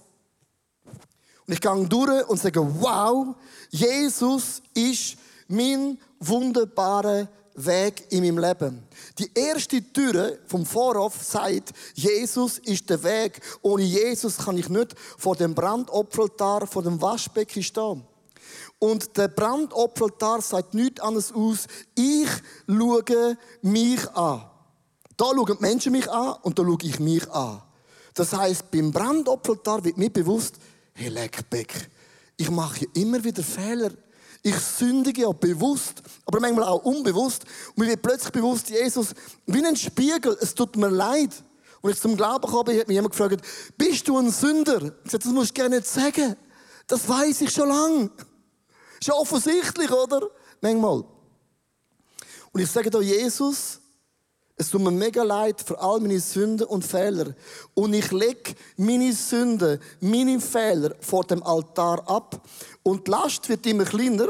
Und 1.46 1.53
ich 1.53 1.60
gehe 1.60 1.86
durch 1.88 2.29
und 2.29 2.39
sage, 2.39 2.60
wow, 2.79 3.36
Jesus 3.70 4.62
ist 4.74 5.17
mein 5.48 5.98
wunderbarer 6.20 7.27
Weg 7.55 8.05
in 8.10 8.24
meinem 8.24 8.39
Leben. 8.39 8.84
Die 9.20 9.29
erste 9.34 9.82
Tür 9.93 10.39
vom 10.48 10.65
Vorhof 10.65 11.22
sagt, 11.22 11.72
Jesus 11.93 12.58
ist 12.60 12.89
der 12.89 13.03
Weg. 13.03 13.41
Ohne 13.62 13.84
Jesus 13.84 14.38
kann 14.38 14.58
ich 14.58 14.70
nicht 14.70 14.96
vor 15.17 15.36
dem 15.36 15.53
Brandopferaltar, 15.53 16.65
vor 16.65 16.82
dem 16.82 17.01
Waschbecken 17.01 17.62
stehen. 17.62 18.03
Und 18.79 19.15
der 19.17 19.27
Brandopferaltar 19.27 20.41
sagt 20.41 20.74
nichts 20.74 21.00
anderes 21.00 21.32
aus. 21.32 21.67
Ich 21.96 22.29
schaue 22.67 23.38
mich 23.62 24.10
an. 24.12 24.46
Da 25.17 25.25
schauen 25.25 25.46
die 25.46 25.62
Menschen 25.62 25.91
mich 25.91 26.10
an 26.10 26.36
und 26.41 26.58
da 26.58 26.63
schaue 26.63 26.77
ich 26.84 27.00
mich 27.00 27.29
an. 27.32 27.62
Das 28.13 28.34
heißt, 28.34 28.70
beim 28.72 28.91
Brandopferaltar 28.91 29.84
wird 29.84 29.98
mir 29.98 30.10
bewusst, 30.10 30.55
hey, 30.93 31.10
Leckbeck, 31.10 31.89
ich 32.38 32.50
mache 32.50 32.86
immer 32.93 33.24
wieder 33.24 33.43
Fehler. 33.43 33.91
Ich 34.46 34.58
sündige 34.58 35.22
ja 35.22 35.32
bewusst, 35.32 36.03
aber 36.25 36.39
manchmal 36.41 36.65
auch 36.65 36.84
unbewusst. 36.84 37.46
Und 37.70 37.79
mir 37.79 37.88
wird 37.88 38.01
plötzlich 38.01 38.32
bewusst, 38.32 38.70
Jesus, 38.70 39.13
wie 39.46 39.65
ein 39.65 39.75
Spiegel, 39.75 40.38
es 40.41 40.53
tut 40.53 40.75
mir 40.75 40.89
leid. 40.89 41.32
Und 41.82 41.91
ich 41.91 42.00
zum 42.00 42.17
Glauben 42.17 42.50
kam, 42.50 42.60
hat 42.60 42.88
mich 42.88 42.96
jemand 42.96 43.12
gefragt, 43.12 43.41
bist 43.77 44.08
du 44.08 44.17
ein 44.17 44.32
Sünder? 44.32 44.91
Ich 45.05 45.12
sagte, 45.12 45.27
das 45.27 45.34
musst 45.34 45.51
du 45.51 45.53
gerne 45.53 45.82
sagen. 45.82 46.36
Das 46.88 47.08
weiß 47.08 47.41
ich 47.41 47.51
schon 47.51 47.70
lange. 47.70 48.10
Ist 49.00 49.08
ja 49.08 49.13
offensichtlich, 49.13 49.91
oder? 49.91 50.29
Manchmal. 50.62 51.03
Und 52.51 52.62
ich 52.62 52.70
sage 52.70 52.89
da, 52.89 53.00
Jesus, 53.00 53.79
es 54.55 54.69
tut 54.69 54.81
mir 54.81 54.91
mega 54.91 55.24
leid 55.24 55.62
für 55.62 55.79
all 55.81 56.00
meine 56.00 56.19
Sünden 56.19 56.67
und 56.67 56.86
Fehler. 56.86 57.33
Und 57.74 57.93
ich 57.93 58.12
lege 58.12 58.53
meine 58.77 59.12
Sünden, 59.12 59.79
meine 60.00 60.39
Fehler 60.39 60.93
vor 61.00 61.24
dem 61.24 61.41
Altar 61.41 62.07
ab. 62.07 62.48
Und 62.83 63.07
die 63.07 63.12
Last 63.12 63.50
wird 63.50 63.65
immer 63.65 63.83
kleiner. 63.83 64.29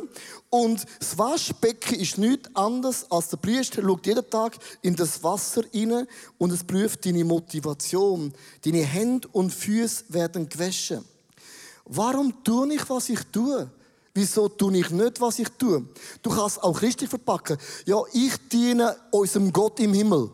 Und 0.49 0.85
das 0.99 1.17
Waschbecken 1.17 1.99
ist 1.99 2.17
nichts 2.17 2.49
anderes 2.55 3.05
als 3.11 3.29
der 3.29 3.37
Priester 3.37 3.81
schaut 3.81 4.05
jeden 4.05 4.29
Tag 4.29 4.55
in 4.81 4.95
das 4.95 5.21
Wasser 5.23 5.63
rein 5.73 6.07
und 6.37 6.51
es 6.51 6.63
prüft 6.63 7.05
deine 7.05 7.25
Motivation. 7.25 8.33
Deine 8.63 8.83
Hände 8.83 9.27
und 9.33 9.53
Füße 9.53 10.05
werden 10.09 10.47
gewaschen. 10.47 11.03
Warum 11.85 12.43
tue 12.43 12.75
ich, 12.75 12.89
was 12.89 13.09
ich 13.09 13.19
tue? 13.31 13.69
Wieso 14.13 14.47
tue 14.47 14.77
ich 14.77 14.89
nicht, 14.91 15.19
was 15.19 15.39
ich 15.39 15.49
tue? 15.49 15.85
Du 16.21 16.29
kannst 16.29 16.61
auch 16.61 16.81
richtig 16.81 17.09
verpacken. 17.09 17.57
Ja, 17.85 18.01
ich 18.13 18.33
diene 18.51 18.95
unserem 19.11 19.51
Gott 19.51 19.79
im 19.79 19.93
Himmel. 19.93 20.29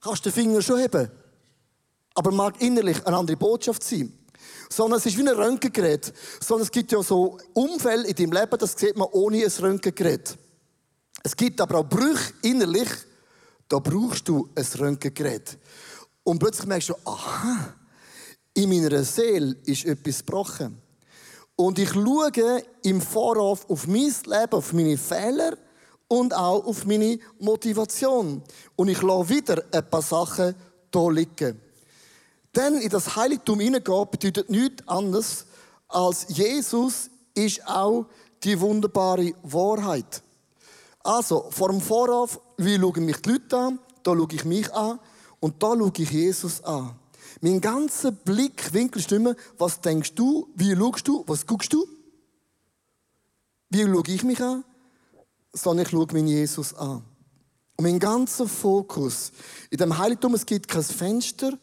Kannst 0.00 0.24
den 0.24 0.32
Finger 0.32 0.60
schon 0.60 0.80
heben. 0.80 1.10
Aber 2.14 2.32
mag 2.32 2.60
innerlich 2.60 3.06
eine 3.06 3.16
andere 3.16 3.36
Botschaft 3.36 3.82
sein 3.82 4.12
sondern 4.70 4.98
es 4.98 5.06
ist 5.06 5.16
wie 5.16 5.22
ein 5.22 5.28
Röntgengerät. 5.28 6.12
Sondern 6.40 6.64
es 6.66 6.70
gibt 6.70 6.92
ja 6.92 7.02
so 7.02 7.38
Umfälle 7.54 8.06
in 8.06 8.14
deinem 8.14 8.32
Leben, 8.32 8.58
das 8.58 8.72
sieht 8.72 8.96
man 8.96 9.08
ohne 9.12 9.44
ein 9.44 9.50
Röntgengerät. 9.60 10.36
Es 11.22 11.34
gibt 11.34 11.60
aber 11.60 11.78
auch 11.78 11.88
Brüche 11.88 12.32
innerlich, 12.42 12.88
da 13.68 13.78
brauchst 13.78 14.28
du 14.28 14.48
ein 14.54 14.66
Röntgengerät. 14.78 15.58
Und 16.22 16.38
plötzlich 16.38 16.66
merkst 16.66 16.90
du, 16.90 16.94
aha, 17.04 17.74
in 18.54 18.68
meiner 18.68 19.02
Seele 19.04 19.56
ist 19.64 19.84
etwas 19.84 20.18
gebrochen. 20.18 20.80
Und 21.60 21.80
ich 21.80 21.90
schaue 21.90 22.62
im 22.84 23.00
Vorauf 23.00 23.68
auf 23.68 23.88
mein 23.88 24.14
Leben, 24.26 24.52
auf 24.52 24.72
meine 24.72 24.96
Fehler 24.96 25.58
und 26.06 26.32
auch 26.32 26.64
auf 26.64 26.86
meine 26.86 27.18
Motivation. 27.40 28.42
Und 28.76 28.88
ich 28.88 29.02
lasse 29.02 29.28
wieder 29.28 29.64
ein 29.72 29.90
paar 29.90 30.02
Sachen 30.02 30.54
hier 30.94 31.10
liegen. 31.10 31.60
Denn 32.54 32.76
in 32.76 32.88
das 32.88 33.16
Heiligtum 33.16 33.58
hineingehen 33.58 34.06
bedeutet 34.08 34.48
nichts 34.48 34.86
anderes, 34.86 35.46
als 35.88 36.26
Jesus 36.28 37.10
ist 37.34 37.66
auch 37.66 38.06
die 38.44 38.60
wunderbare 38.60 39.32
Wahrheit. 39.42 40.22
Also, 41.02 41.48
vor 41.50 41.70
dem 41.70 41.80
Vorauf, 41.80 42.40
wie 42.56 42.78
schauen 42.78 43.04
mich 43.04 43.16
die 43.16 43.30
Leute 43.30 43.56
an, 43.56 43.78
da 44.04 44.12
schaue 44.12 44.28
ich 44.30 44.44
mich 44.44 44.72
an 44.72 45.00
und 45.40 45.60
da 45.60 45.74
schaue 45.76 45.92
ich 45.96 46.10
Jesus 46.10 46.62
an. 46.62 46.94
Mein 47.40 47.60
ganzer 47.60 48.12
Blickwinkel 48.12 49.00
ist 49.00 49.12
immer, 49.12 49.34
was 49.56 49.80
denkst 49.80 50.14
du, 50.14 50.48
wie 50.54 50.74
schaust 50.74 51.06
du, 51.08 51.24
was 51.26 51.46
guckst 51.46 51.72
du? 51.72 51.86
Wie 53.70 53.82
schaue 53.82 54.02
ich 54.06 54.24
mich 54.24 54.40
an? 54.40 54.64
Sondern 55.52 55.84
ich 55.84 55.90
schaue 55.90 56.06
meinen 56.12 56.28
Jesus 56.28 56.74
an. 56.74 57.04
Und 57.76 57.84
mein 57.84 57.98
ganzer 57.98 58.48
Fokus 58.48 59.30
in 59.70 59.78
dem 59.78 59.96
Heiligtum, 59.96 60.34
es 60.34 60.46
gibt 60.46 60.68
kein 60.68 60.82
Fenster, 60.82 61.56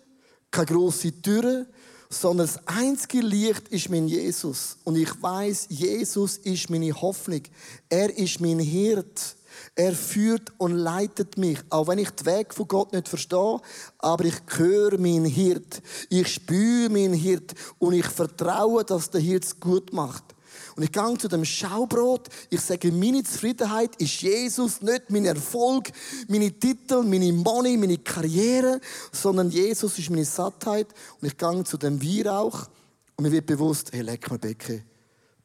keine 0.50 0.68
grosse 0.68 1.22
Türe, 1.22 1.68
sondern 2.10 2.48
das 2.48 2.66
einzige 2.68 3.22
Licht 3.22 3.68
ist 3.70 3.90
mein 3.90 4.08
Jesus. 4.08 4.78
Und 4.84 4.96
ich 4.96 5.22
weiß, 5.22 5.68
Jesus 5.70 6.38
ist 6.38 6.70
meine 6.70 6.94
Hoffnung. 6.94 7.42
Er 7.90 8.16
ist 8.18 8.40
mein 8.40 8.60
Hirt. 8.60 9.36
Er 9.76 9.94
führt 9.94 10.54
und 10.58 10.74
leitet 10.74 11.38
mich, 11.38 11.60
auch 11.70 11.88
wenn 11.88 12.00
ich 12.00 12.10
den 12.12 12.26
Weg 12.26 12.54
von 12.54 12.68
Gott 12.68 12.94
nicht 12.94 13.08
verstehe, 13.08 13.60
aber 14.00 14.26
ich 14.26 14.36
höre 14.56 14.98
mein 14.98 15.26
Hirt. 15.26 15.82
Ich 16.10 16.34
spüre 16.34 16.90
mein 16.90 17.14
Hirt 17.14 17.54
und 17.80 17.94
ich 17.94 18.06
vertraue, 18.06 18.84
dass 18.84 19.10
der 19.10 19.22
Hirt 19.22 19.46
es 19.46 19.60
gut 19.60 19.94
macht. 19.94 20.36
Und 20.76 20.84
ich 20.84 20.92
gehe 20.92 21.18
zu 21.18 21.28
dem 21.28 21.46
Schaubrot. 21.46 22.28
Ich 22.50 22.62
sage, 22.62 22.92
meine 22.92 23.24
Zufriedenheit 23.24 23.96
ist 23.98 24.22
Jesus, 24.22 24.82
nicht 24.82 25.10
mein 25.10 25.26
Erfolg, 25.26 25.90
meine 26.28 26.52
Titel, 26.52 27.04
meine 27.04 27.32
Money, 27.32 27.78
meine 27.78 27.98
Karriere, 27.98 28.82
sondern 29.12 29.50
Jesus 29.50 29.98
ist 29.98 30.10
meine 30.10 30.26
Sattheit. 30.26 30.88
Und 31.22 31.28
ich 31.28 31.38
gehe 31.38 31.64
zu 31.64 31.78
dem 31.78 32.02
Weihrauch 32.02 32.68
und 33.16 33.24
mir 33.24 33.32
wird 33.32 33.46
bewusst, 33.46 33.92
hey, 33.94 34.02
leck 34.02 34.30
mir 34.30 34.40
Becke. 34.40 34.84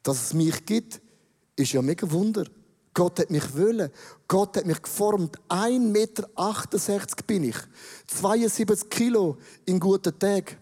Dass 0.03 0.27
es 0.27 0.35
mich 0.35 0.65
gibt, 0.67 1.01
ist 1.57 1.73
ja 1.73 1.83
mega 1.83 2.11
Wunder. 2.11 2.45
Gott 3.01 3.19
hat 3.19 3.31
mich 3.31 3.57
wollen. 3.57 3.91
Gott 4.29 4.59
hat 4.59 4.67
mich 4.67 4.83
geformt. 4.83 5.39
1,68 5.49 5.79
Meter 5.79 6.29
bin 7.27 7.45
ich. 7.45 7.57
72 8.09 8.91
Kilo 8.91 9.39
in 9.65 9.81
guten 9.81 10.19
Tagen. 10.19 10.59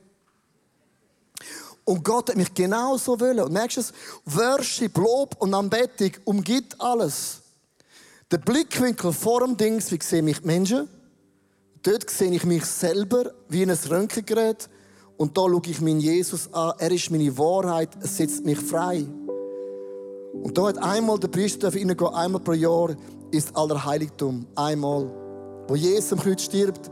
Und 1.83 2.04
Gott 2.04 2.28
hat 2.30 2.37
mich 2.37 2.54
genauso 2.54 3.18
wollen. 3.18 3.40
Und 3.40 3.52
merkst 3.52 3.78
du 3.78 3.80
es? 3.80 3.92
Worship, 4.26 4.97
Lob 4.99 5.35
und 5.40 5.52
Anbetung 5.52 6.12
umgibt 6.26 6.80
alles. 6.80 7.40
Der 8.30 8.38
Blickwinkel 8.38 9.12
vor 9.12 9.45
Dings, 9.57 9.90
wie 9.90 9.99
sehe 10.00 10.25
ich 10.25 10.45
Menschen? 10.45 10.88
Dort 11.83 12.09
sehe 12.09 12.30
ich 12.30 12.45
mich 12.45 12.64
selber 12.66 13.33
wie 13.49 13.64
ein 13.64 13.71
Röntgengerät. 13.71 14.71
Und 15.16 15.37
da 15.37 15.42
schaue 15.42 15.62
ich 15.66 15.80
meinen 15.80 15.99
Jesus 15.99 16.54
an. 16.54 16.75
Er 16.78 16.92
ist 16.92 17.11
meine 17.11 17.37
Wahrheit. 17.37 17.97
Er 18.00 18.07
setzt 18.07 18.45
mich 18.45 18.61
frei. 18.61 19.09
Und 20.42 20.57
da 20.57 20.68
hat 20.68 20.78
einmal 20.78 21.18
der 21.18 21.28
Priester 21.28 21.73
reingehen, 21.73 22.14
einmal 22.14 22.40
pro 22.40 22.52
Jahr 22.52 22.95
ist 23.30 23.54
Allerheiligtum. 23.57 24.47
Einmal. 24.54 25.11
Wo 25.66 25.75
Jesus 25.75 26.12
am 26.12 26.21
Kreuz 26.21 26.42
stirbt, 26.42 26.90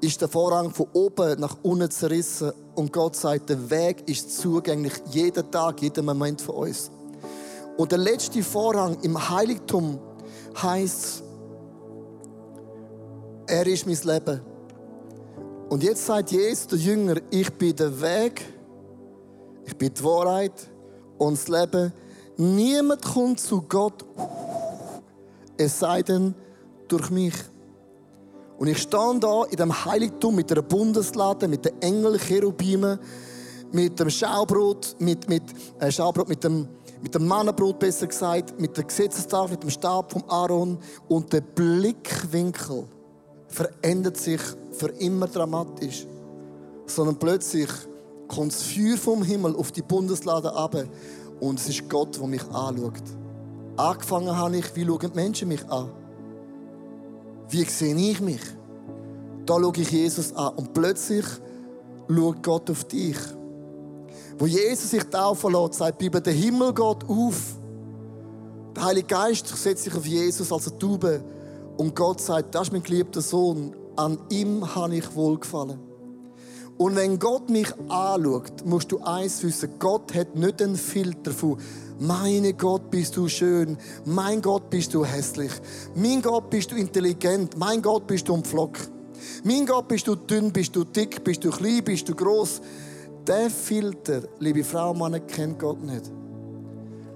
ist 0.00 0.20
der 0.20 0.28
Vorhang 0.28 0.70
von 0.70 0.86
oben 0.92 1.40
nach 1.40 1.56
unten 1.62 1.90
zerrissen 1.90 2.52
und 2.74 2.92
Gott 2.92 3.16
sagt, 3.16 3.50
der 3.50 3.70
Weg 3.70 4.08
ist 4.08 4.38
zugänglich 4.38 4.94
jeden 5.10 5.50
Tag, 5.50 5.82
jeden 5.82 6.04
Moment 6.04 6.40
von 6.40 6.54
uns. 6.56 6.90
Und 7.76 7.92
der 7.92 7.98
letzte 7.98 8.42
Vorhang 8.42 8.98
im 9.02 9.30
Heiligtum 9.30 9.98
heißt, 10.60 11.22
er 13.46 13.66
ist 13.66 13.86
mein 13.86 13.98
Leben. 14.04 14.40
Und 15.68 15.82
jetzt 15.82 16.04
sagt 16.04 16.30
Jesus, 16.30 16.66
der 16.68 16.78
Jünger, 16.78 17.16
ich 17.30 17.52
bin 17.52 17.74
der 17.76 18.00
Weg, 18.00 18.42
ich 19.64 19.76
bin 19.76 19.92
die 19.92 20.04
Wahrheit 20.04 20.68
und 21.18 21.38
das 21.38 21.48
Leben. 21.48 21.92
Niemand 22.40 23.02
kommt 23.02 23.38
zu 23.38 23.60
Gott, 23.60 24.02
es 25.58 25.78
sei 25.78 26.00
denn 26.00 26.34
durch 26.88 27.10
mich. 27.10 27.34
Und 28.58 28.66
ich 28.66 28.78
stehe 28.78 29.20
da 29.20 29.44
in 29.44 29.58
dem 29.58 29.84
Heiligtum 29.84 30.36
mit 30.36 30.50
einer 30.50 30.62
Bundeslade, 30.62 31.46
mit 31.48 31.66
den 31.66 31.82
Engel, 31.82 32.18
Cherubimen, 32.18 32.98
mit 33.72 34.00
dem 34.00 34.08
Schaubrot, 34.08 34.96
mit, 35.00 35.28
mit, 35.28 35.42
äh, 35.80 35.92
Schaubrot, 35.92 36.30
mit 36.30 36.42
dem, 36.42 36.66
mit 37.02 37.14
dem 37.14 37.26
Mannenbrot 37.26 37.78
besser 37.78 38.06
gesagt, 38.06 38.58
mit 38.58 38.74
der 38.74 38.84
Gesetzestafel, 38.84 39.50
mit 39.50 39.62
dem 39.62 39.70
Stab 39.70 40.10
vom 40.10 40.24
Aaron. 40.26 40.78
Und 41.08 41.30
der 41.34 41.42
Blickwinkel 41.42 42.84
verändert 43.48 44.16
sich 44.16 44.40
für 44.72 44.88
immer 44.88 45.26
dramatisch. 45.26 46.06
Sondern 46.86 47.18
plötzlich 47.18 47.68
kommt 48.28 48.52
das 48.52 48.62
Feuer 48.62 48.96
vom 48.96 49.22
Himmel 49.22 49.54
auf 49.56 49.72
die 49.72 49.82
Bundeslade 49.82 50.50
ab 50.54 50.74
und 51.40 51.58
es 51.58 51.68
ist 51.68 51.88
Gott, 51.88 52.18
der 52.18 52.26
mich 52.26 52.44
anschaut. 52.44 53.02
Angefangen 53.76 54.36
habe 54.36 54.58
ich, 54.58 54.76
wie 54.76 54.84
schauen 54.84 54.98
die 55.00 55.16
Menschen 55.16 55.48
mich 55.48 55.66
an? 55.68 55.90
Wie 57.48 57.64
sehe 57.64 57.94
ich 57.94 58.20
mich? 58.20 58.42
Da 59.46 59.54
schaue 59.54 59.72
ich 59.76 59.90
Jesus 59.90 60.34
an 60.36 60.54
und 60.54 60.72
plötzlich 60.74 61.24
schaut 62.08 62.42
Gott 62.42 62.70
auf 62.70 62.84
dich. 62.84 63.16
Wo 64.38 64.46
Jesus 64.46 64.90
sich 64.90 65.04
taufen 65.04 65.52
lässt, 65.52 65.74
sagt 65.74 66.00
die 66.00 66.04
Bibel, 66.04 66.20
der 66.20 66.32
Himmel 66.32 66.72
geht 66.72 67.08
auf. 67.08 67.56
Der 68.76 68.84
Heilige 68.84 69.08
Geist 69.08 69.48
setzt 69.48 69.84
sich 69.84 69.94
auf 69.94 70.06
Jesus 70.06 70.52
als 70.52 70.68
eine 70.68 70.78
Taube 70.78 71.22
und 71.76 71.96
Gott 71.96 72.20
sagt, 72.20 72.54
das 72.54 72.68
ist 72.68 72.72
mein 72.72 72.82
geliebter 72.82 73.20
Sohn, 73.20 73.74
an 73.96 74.18
ihm 74.28 74.74
habe 74.74 74.96
ich 74.96 75.14
wohlgefallen. 75.14 75.89
Und 76.80 76.96
wenn 76.96 77.18
Gott 77.18 77.50
mich 77.50 77.70
anschaut, 77.90 78.64
musst 78.64 78.90
du 78.90 79.00
eins 79.00 79.42
wissen, 79.42 79.68
Gott 79.78 80.14
hat 80.14 80.34
nicht 80.34 80.62
einen 80.62 80.76
Filter 80.76 81.30
von 81.30 81.58
meine 81.98 82.54
Gott, 82.54 82.90
bist 82.90 83.18
du 83.18 83.28
schön. 83.28 83.76
Mein 84.06 84.40
Gott, 84.40 84.70
bist 84.70 84.94
du 84.94 85.04
hässlich. 85.04 85.52
Mein 85.94 86.22
Gott, 86.22 86.48
bist 86.48 86.70
du 86.70 86.76
intelligent. 86.76 87.54
Mein 87.58 87.82
Gott, 87.82 88.06
bist 88.06 88.26
du 88.26 88.34
ein 88.34 88.42
Pflock. 88.42 88.78
Mein 89.44 89.66
Gott, 89.66 89.88
bist 89.88 90.06
du 90.06 90.14
dünn, 90.14 90.50
bist 90.50 90.74
du 90.74 90.84
dick, 90.84 91.22
bist 91.22 91.44
du 91.44 91.50
klein, 91.50 91.84
bist 91.84 92.08
du 92.08 92.14
groß. 92.14 92.62
Der 93.26 93.50
Filter, 93.50 94.22
liebe 94.38 94.64
Frau, 94.64 94.94
Mann, 94.94 95.20
kennt 95.26 95.58
Gott 95.58 95.82
nicht. 95.82 96.10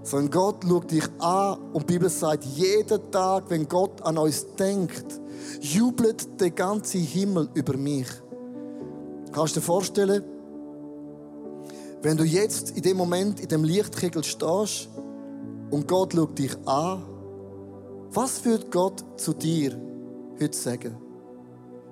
Sondern 0.03 0.31
Gott 0.31 0.57
schaut 0.69 0.91
dich 0.91 1.09
an 1.21 1.57
und 1.73 1.89
die 1.89 1.95
Bibel 1.95 2.11
sagt, 2.11 2.45
jeden 2.45 3.11
Tag, 3.11 3.45
wenn 3.49 3.67
Gott 3.67 4.03
an 4.03 4.19
uns 4.19 4.45
denkt, 4.57 5.23
jubelt 5.63 6.39
der 6.39 6.51
ganze 6.51 6.99
Himmel 6.99 7.49
über 7.55 7.79
mich. 7.79 8.09
Kannst 9.35 9.57
du 9.57 9.61
dir 9.61 9.67
vorstellen, 9.67 10.23
wenn 12.03 12.17
du 12.17 12.23
jetzt 12.23 12.71
in 12.77 12.83
dem 12.83 12.97
Moment 12.97 13.41
in 13.41 13.49
dem 13.49 13.65
Lichtkegel 13.65 14.23
stehst 14.23 14.89
und 15.71 15.89
Gott 15.89 16.13
schaut 16.13 16.39
dich 16.39 16.57
an, 16.67 17.03
was 18.13 18.45
wird 18.45 18.71
Gott 18.71 19.03
zu 19.17 19.33
dir 19.33 19.77
heute 20.41 20.57
sagen? 20.57 20.97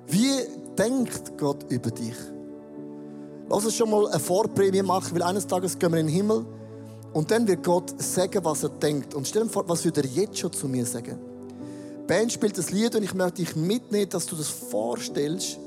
Wie 0.06 0.36
denkt 0.78 1.36
Gott 1.36 1.66
über 1.68 1.90
dich? 1.90 2.14
Lass 3.48 3.64
uns 3.64 3.74
schon 3.74 3.90
mal 3.90 4.06
eine 4.06 4.20
Vorprämie 4.20 4.82
machen, 4.82 5.12
weil 5.12 5.22
eines 5.24 5.44
Tages 5.44 5.76
gehen 5.76 5.90
wir 5.90 5.98
in 5.98 6.06
den 6.06 6.14
Himmel 6.14 6.46
und 7.12 7.28
dann 7.32 7.48
wird 7.48 7.64
Gott 7.64 8.00
sagen, 8.00 8.44
was 8.44 8.62
er 8.62 8.68
denkt. 8.68 9.14
Und 9.14 9.26
stell 9.26 9.42
dir 9.42 9.48
vor, 9.48 9.68
was 9.68 9.84
würde 9.84 10.02
er 10.02 10.06
jetzt 10.06 10.38
schon 10.38 10.52
zu 10.52 10.68
mir 10.68 10.86
sagen? 10.86 11.18
Die 12.02 12.06
Band 12.06 12.30
spielt 12.32 12.56
das 12.56 12.70
Lied 12.70 12.94
und 12.94 13.02
ich 13.02 13.14
möchte 13.14 13.42
dich 13.42 13.56
mitnehmen, 13.56 14.08
dass 14.10 14.26
du 14.26 14.36
das 14.36 14.48
vorstellst. 14.48 15.58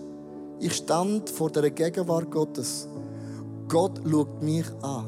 Ich 0.59 0.73
stand 0.73 1.29
vor 1.29 1.51
der 1.51 1.69
Gegenwart 1.69 2.31
Gottes 2.31 2.87
Gott 3.67 3.99
schaut 4.09 4.43
mich 4.43 4.65
an. 4.81 5.07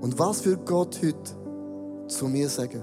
Und 0.00 0.18
was 0.18 0.44
wird 0.44 0.66
Gott 0.66 0.98
heute 1.02 2.08
zu 2.08 2.26
mir 2.26 2.48
sagen. 2.48 2.82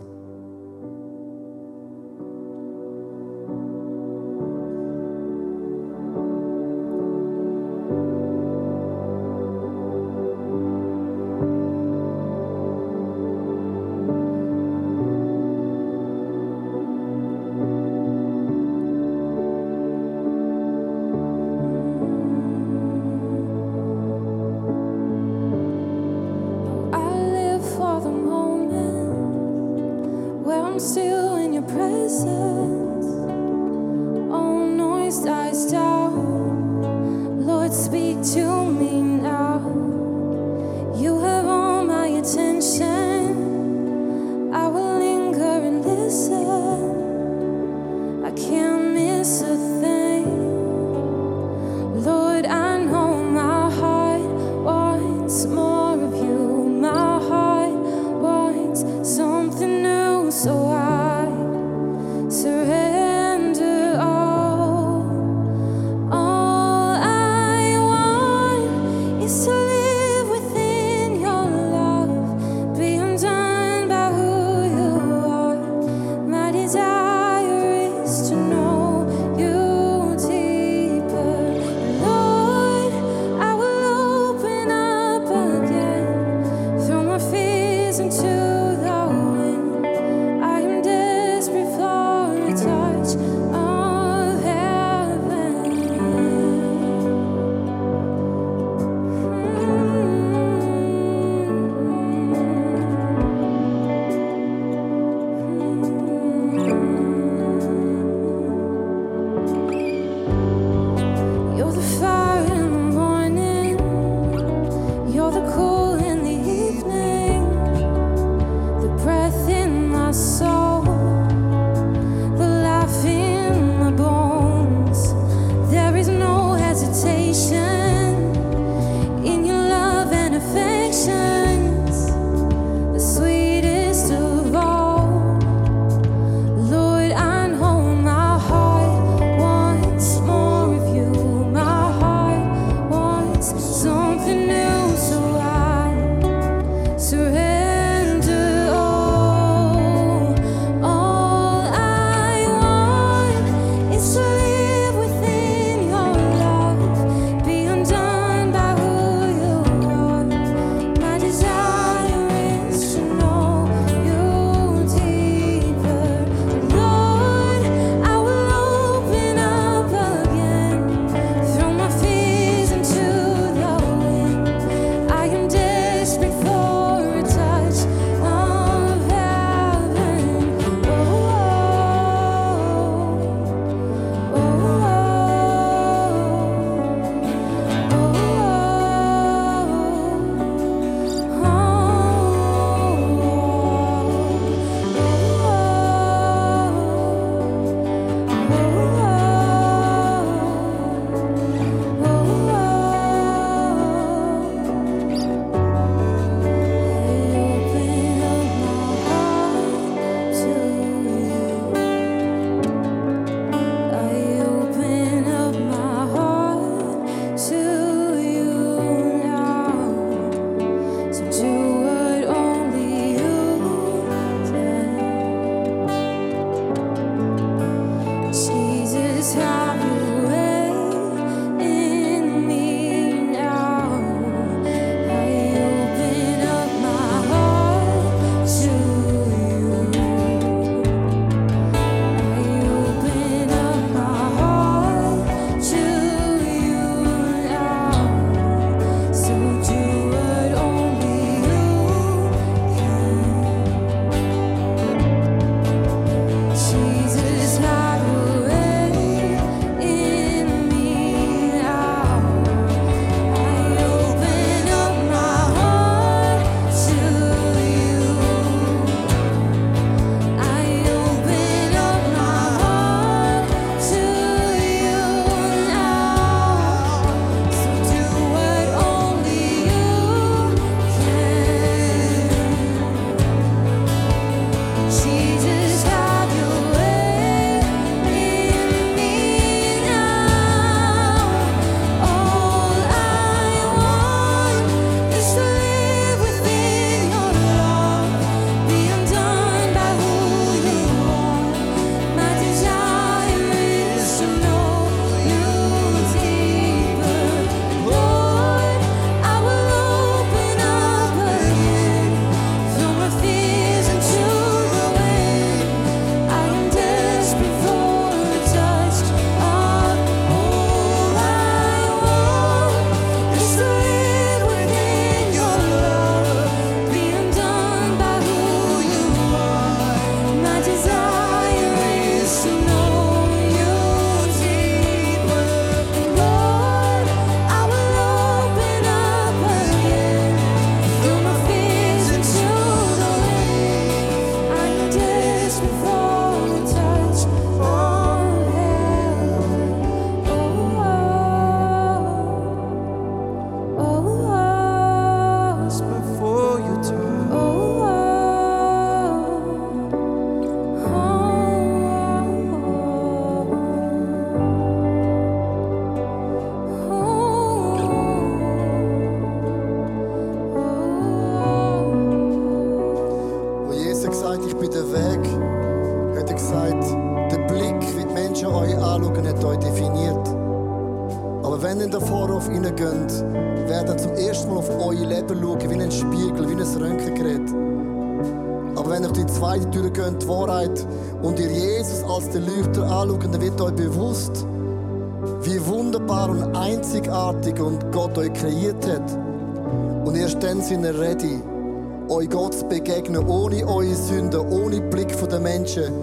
Euch 402.10 402.30
Gott 402.30 402.54
zu 402.54 402.66
begegnen, 402.66 403.28
ohne 403.28 403.68
eure 403.68 403.96
Sünden, 403.96 404.40
ohne 404.40 404.82
Blick 404.82 405.12
von 405.14 405.30
den 405.30 405.44
Menschen 405.44 405.94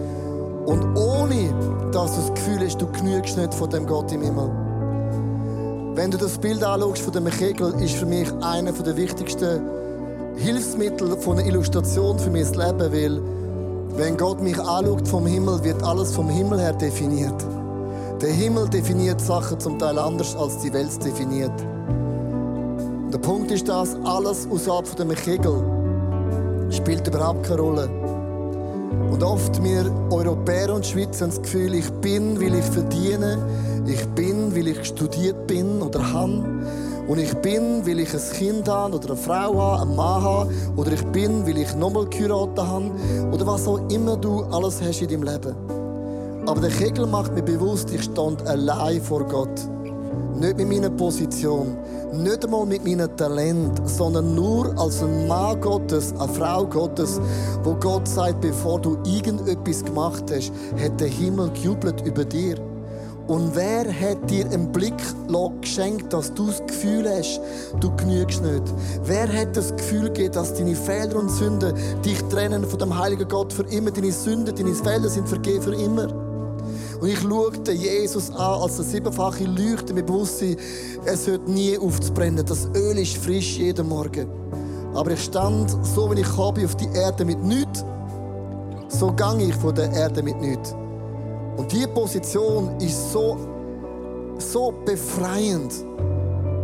und 0.66 0.96
ohne, 0.96 1.52
dass 1.92 2.14
du 2.14 2.20
das 2.20 2.34
Gefühl 2.34 2.66
hast, 2.66 2.80
du 2.80 2.86
genügst 2.92 3.36
nicht 3.36 3.54
von 3.54 3.70
dem 3.70 3.86
Gott 3.86 4.12
im 4.12 4.22
Himmel. 4.22 4.50
Wenn 5.94 6.10
du 6.10 6.18
das 6.18 6.38
Bild 6.38 6.62
anschaust 6.62 7.02
von 7.02 7.12
dem 7.12 7.30
Kegel, 7.30 7.72
ist 7.80 7.94
für 7.94 8.06
mich 8.06 8.30
einer 8.42 8.72
der 8.72 8.96
wichtigsten 8.96 9.60
Hilfsmittel 10.36 11.16
von 11.18 11.38
einer 11.38 11.46
Illustration 11.46 12.18
für 12.18 12.30
mein 12.30 12.44
Leben, 12.52 12.92
weil 12.92 13.22
wenn 13.96 14.16
Gott 14.16 14.42
mich 14.42 14.58
anschaut 14.58 15.06
vom 15.06 15.26
Himmel, 15.26 15.62
wird 15.62 15.82
alles 15.82 16.12
vom 16.12 16.28
Himmel 16.28 16.58
her 16.60 16.72
definiert. 16.72 17.44
Der 18.20 18.30
Himmel 18.30 18.68
definiert 18.68 19.20
Sachen 19.20 19.60
zum 19.60 19.78
Teil 19.78 19.98
anders, 19.98 20.34
als 20.34 20.58
die 20.58 20.72
Welt 20.72 21.04
definiert. 21.04 21.52
Der 23.12 23.18
Punkt 23.18 23.52
ist 23.52 23.68
dass 23.68 23.94
alles 24.04 24.48
außerhalb 24.50 24.88
von 24.88 24.96
dem 24.96 25.14
Kegel 25.14 25.62
spielt 26.74 27.06
überhaupt 27.06 27.44
keine 27.44 27.60
Rolle. 27.60 27.88
Und 29.10 29.22
oft 29.22 29.62
wir 29.62 29.90
Europäer 30.10 30.74
und 30.74 30.84
Schweizer 30.84 31.26
das 31.26 31.40
Gefühl, 31.40 31.74
ich 31.74 31.90
bin, 32.00 32.40
weil 32.40 32.54
ich 32.54 32.64
verdiene, 32.64 33.38
ich 33.86 34.04
bin, 34.08 34.54
weil 34.54 34.68
ich 34.68 34.84
studiert 34.84 35.46
bin 35.46 35.80
oder 35.82 36.12
habe. 36.12 36.44
Und 37.06 37.18
ich 37.18 37.34
bin, 37.34 37.86
weil 37.86 38.00
ich 38.00 38.14
ein 38.14 38.20
Kind 38.32 38.68
habe 38.68 38.96
oder 38.96 39.10
eine 39.10 39.16
Frau 39.16 39.60
habe, 39.60 39.82
einen 39.82 39.94
Mann 39.94 40.22
habe. 40.22 40.50
Oder 40.76 40.92
ich 40.92 41.04
bin, 41.06 41.46
weil 41.46 41.58
ich 41.58 41.74
nochmal 41.74 42.06
geheiratet 42.06 42.64
habe. 42.64 42.90
Oder 43.30 43.46
was 43.46 43.68
auch 43.68 43.80
immer 43.90 44.16
du 44.16 44.42
alles 44.44 44.80
hast 44.80 45.02
in 45.02 45.08
deinem 45.08 45.22
Leben. 45.22 45.54
Aber 46.46 46.60
der 46.60 46.70
Kegel 46.70 47.06
macht 47.06 47.34
mir 47.34 47.42
bewusst, 47.42 47.90
ich 47.92 48.02
stand 48.02 48.46
allein 48.46 49.00
vor 49.00 49.24
Gott. 49.24 49.73
Nicht 50.34 50.56
mit 50.56 50.68
meiner 50.68 50.90
Position, 50.90 51.76
nicht 52.12 52.44
einmal 52.44 52.66
mit 52.66 52.84
meinem 52.84 53.16
Talent, 53.16 53.80
sondern 53.84 54.34
nur 54.34 54.76
als 54.78 55.02
ein 55.02 55.28
Mann 55.28 55.60
Gottes, 55.60 56.12
eine 56.18 56.32
Frau 56.32 56.66
Gottes, 56.66 57.20
wo 57.62 57.74
Gott 57.74 58.08
sagt, 58.08 58.40
bevor 58.40 58.80
du 58.80 58.98
irgendetwas 59.04 59.84
gemacht 59.84 60.24
hast, 60.34 60.52
hat 60.82 61.00
der 61.00 61.08
Himmel 61.08 61.50
gejubelt 61.50 62.04
über 62.04 62.24
dir. 62.24 62.56
Und 63.26 63.54
wer 63.54 63.84
hat 63.84 64.28
dir 64.28 64.44
einen 64.46 64.70
Blick 64.70 64.94
geschenkt, 65.60 66.12
dass 66.12 66.34
du 66.34 66.48
das 66.48 66.60
Gefühl 66.66 67.08
hast, 67.08 67.40
du 67.80 67.94
genügst 67.96 68.42
nicht? 68.42 68.62
Wer 69.04 69.32
hat 69.32 69.56
das 69.56 69.74
Gefühl 69.74 70.08
gegeben, 70.08 70.34
dass 70.34 70.52
deine 70.52 70.74
Fehler 70.74 71.16
und 71.16 71.30
Sünden 71.30 71.74
dich 72.04 72.20
trennen 72.24 72.64
von 72.64 72.78
dem 72.78 72.98
heiligen 72.98 73.28
Gott 73.28 73.52
für 73.52 73.64
immer? 73.64 73.90
Deine 73.92 74.12
Sünden, 74.12 74.54
deine 74.54 74.74
Fehler 74.74 75.08
sind 75.08 75.28
vergeben 75.28 75.62
für 75.62 75.74
immer. 75.74 76.23
Und 77.04 77.10
ich 77.10 77.20
schaute 77.20 77.72
Jesus 77.72 78.30
an 78.30 78.62
als 78.62 78.76
der 78.76 78.84
siebenfache 78.86 79.44
Leuchte 79.44 79.92
mit 79.92 80.06
Bewusstsein, 80.06 80.56
es 81.04 81.26
hört 81.26 81.46
nie 81.46 81.76
aufzubrennen. 81.76 82.46
Das 82.46 82.66
Öl 82.74 82.98
ist 82.98 83.18
frisch 83.18 83.58
jeden 83.58 83.90
Morgen. 83.90 84.26
Aber 84.94 85.10
ich 85.10 85.22
stand, 85.22 85.70
so 85.82 86.10
wie 86.10 86.20
ich 86.22 86.28
komme, 86.34 86.64
auf 86.64 86.74
die 86.76 86.88
Erde 86.94 87.26
mit 87.26 87.42
nichts. 87.42 87.84
So 88.88 89.12
gang 89.12 89.38
ich 89.38 89.54
von 89.54 89.74
der 89.74 89.92
Erde 89.92 90.22
mit 90.22 90.40
nichts. 90.40 90.74
Und 91.58 91.70
diese 91.70 91.88
Position 91.88 92.70
ist 92.80 93.12
so, 93.12 93.36
so 94.38 94.72
befreiend 94.86 95.74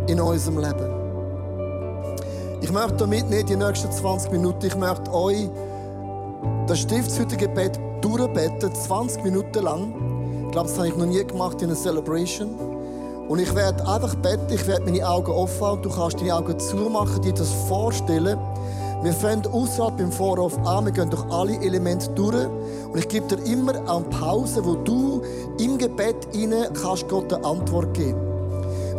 in 0.07 0.19
unserem 0.19 0.57
Leben. 0.57 0.89
Ich 2.61 2.71
möchte 2.71 2.97
damit 2.97 3.29
nicht 3.29 3.47
die 3.47 3.57
nächsten 3.57 3.91
20 3.91 4.31
Minuten, 4.31 4.65
ich 4.65 4.75
möchte 4.75 5.13
euch 5.13 5.47
das 6.65 6.79
Stiftshüttengebet 6.79 7.79
durchbeten, 8.01 8.73
20 8.73 9.23
Minuten 9.23 9.63
lang. 9.63 10.10
Ich 10.51 10.53
glaube, 10.53 10.67
das 10.67 10.77
habe 10.79 10.89
ich 10.89 10.97
noch 10.97 11.05
nie 11.05 11.23
gemacht 11.23 11.61
in 11.61 11.69
einer 11.69 11.77
Celebration. 11.77 12.49
Und 13.29 13.39
ich 13.39 13.55
werde 13.55 13.87
einfach 13.87 14.13
beten, 14.15 14.53
ich 14.53 14.67
werde 14.67 14.83
meine 14.83 15.07
Augen 15.07 15.31
offen 15.31 15.65
haben, 15.65 15.81
du 15.81 15.89
kannst 15.89 16.19
deine 16.19 16.35
Augen 16.35 16.59
zumachen, 16.59 17.21
dir 17.21 17.31
das 17.31 17.49
vorstellen. 17.69 18.37
Wir 19.01 19.13
fangen 19.13 19.47
außerhalb 19.47 19.97
im 20.01 20.11
Vorhof 20.11 20.57
an, 20.67 20.87
wir 20.87 20.91
gehen 20.91 21.09
durch 21.09 21.23
alle 21.31 21.55
Elemente 21.61 22.09
durch. 22.15 22.47
Und 22.91 22.97
ich 22.99 23.07
gebe 23.07 23.33
dir 23.33 23.41
immer 23.49 23.75
eine 23.75 24.03
Pause, 24.09 24.65
wo 24.65 24.75
du 24.75 25.21
im 25.57 25.77
Gebet 25.77 26.17
inne 26.33 26.69
kannst 26.81 27.07
Gott 27.07 27.31
eine 27.31 27.45
Antwort 27.45 27.93
geben. 27.93 28.30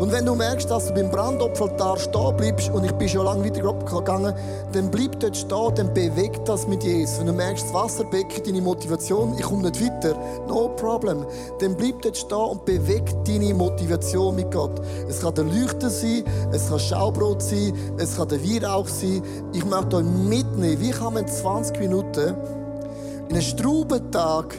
Und 0.02 0.10
wenn 0.10 0.26
du 0.26 0.34
merkst, 0.34 0.68
dass 0.68 0.88
du 0.88 0.94
beim 0.94 1.12
Brandopferaltar 1.12 1.96
stehen 1.96 2.36
bleibst 2.36 2.70
und 2.70 2.82
ich 2.82 2.90
bin 2.90 3.08
schon 3.08 3.24
lange 3.24 3.44
weitergegangen, 3.44 4.34
dann 4.72 4.90
bleib 4.90 5.20
dort 5.20 5.36
stehen, 5.36 5.74
dann 5.76 5.94
bewegt 5.94 6.48
das 6.48 6.66
mit 6.66 6.82
Jesus. 6.82 7.20
Wenn 7.20 7.28
du 7.28 7.32
merkst, 7.32 7.66
das 7.66 7.72
Wasserbecken, 7.72 8.42
deine 8.44 8.62
Motivation, 8.62 9.36
ich 9.38 9.44
komme 9.44 9.70
nicht 9.70 9.80
weiter, 9.80 10.16
no 10.48 10.70
problem. 10.70 11.24
Dann 11.60 11.76
bleib 11.76 12.02
dort 12.02 12.16
stehen 12.16 12.36
und 12.36 12.64
bewegt 12.64 13.14
deine 13.28 13.54
Motivation 13.54 14.34
mit 14.34 14.50
Gott. 14.50 14.82
Es 15.08 15.20
kann 15.20 15.36
der 15.36 15.44
Leuchter 15.44 15.88
sein, 15.88 16.24
es 16.50 16.68
kann 16.68 16.80
Schaubrot 16.80 17.40
sein, 17.40 17.72
es 17.96 18.16
kann 18.16 18.26
der 18.26 18.42
Weihrauch 18.42 18.88
sein. 18.88 19.22
Ich 19.52 19.64
möchte 19.64 19.98
euch 19.98 20.04
mitnehmen, 20.04 20.80
wie 20.80 20.90
kann 20.90 21.14
man 21.14 21.28
20 21.28 21.78
Minuten 21.78 22.34
in 23.28 23.36
einem 23.36 23.40
Straubentag 23.40 24.56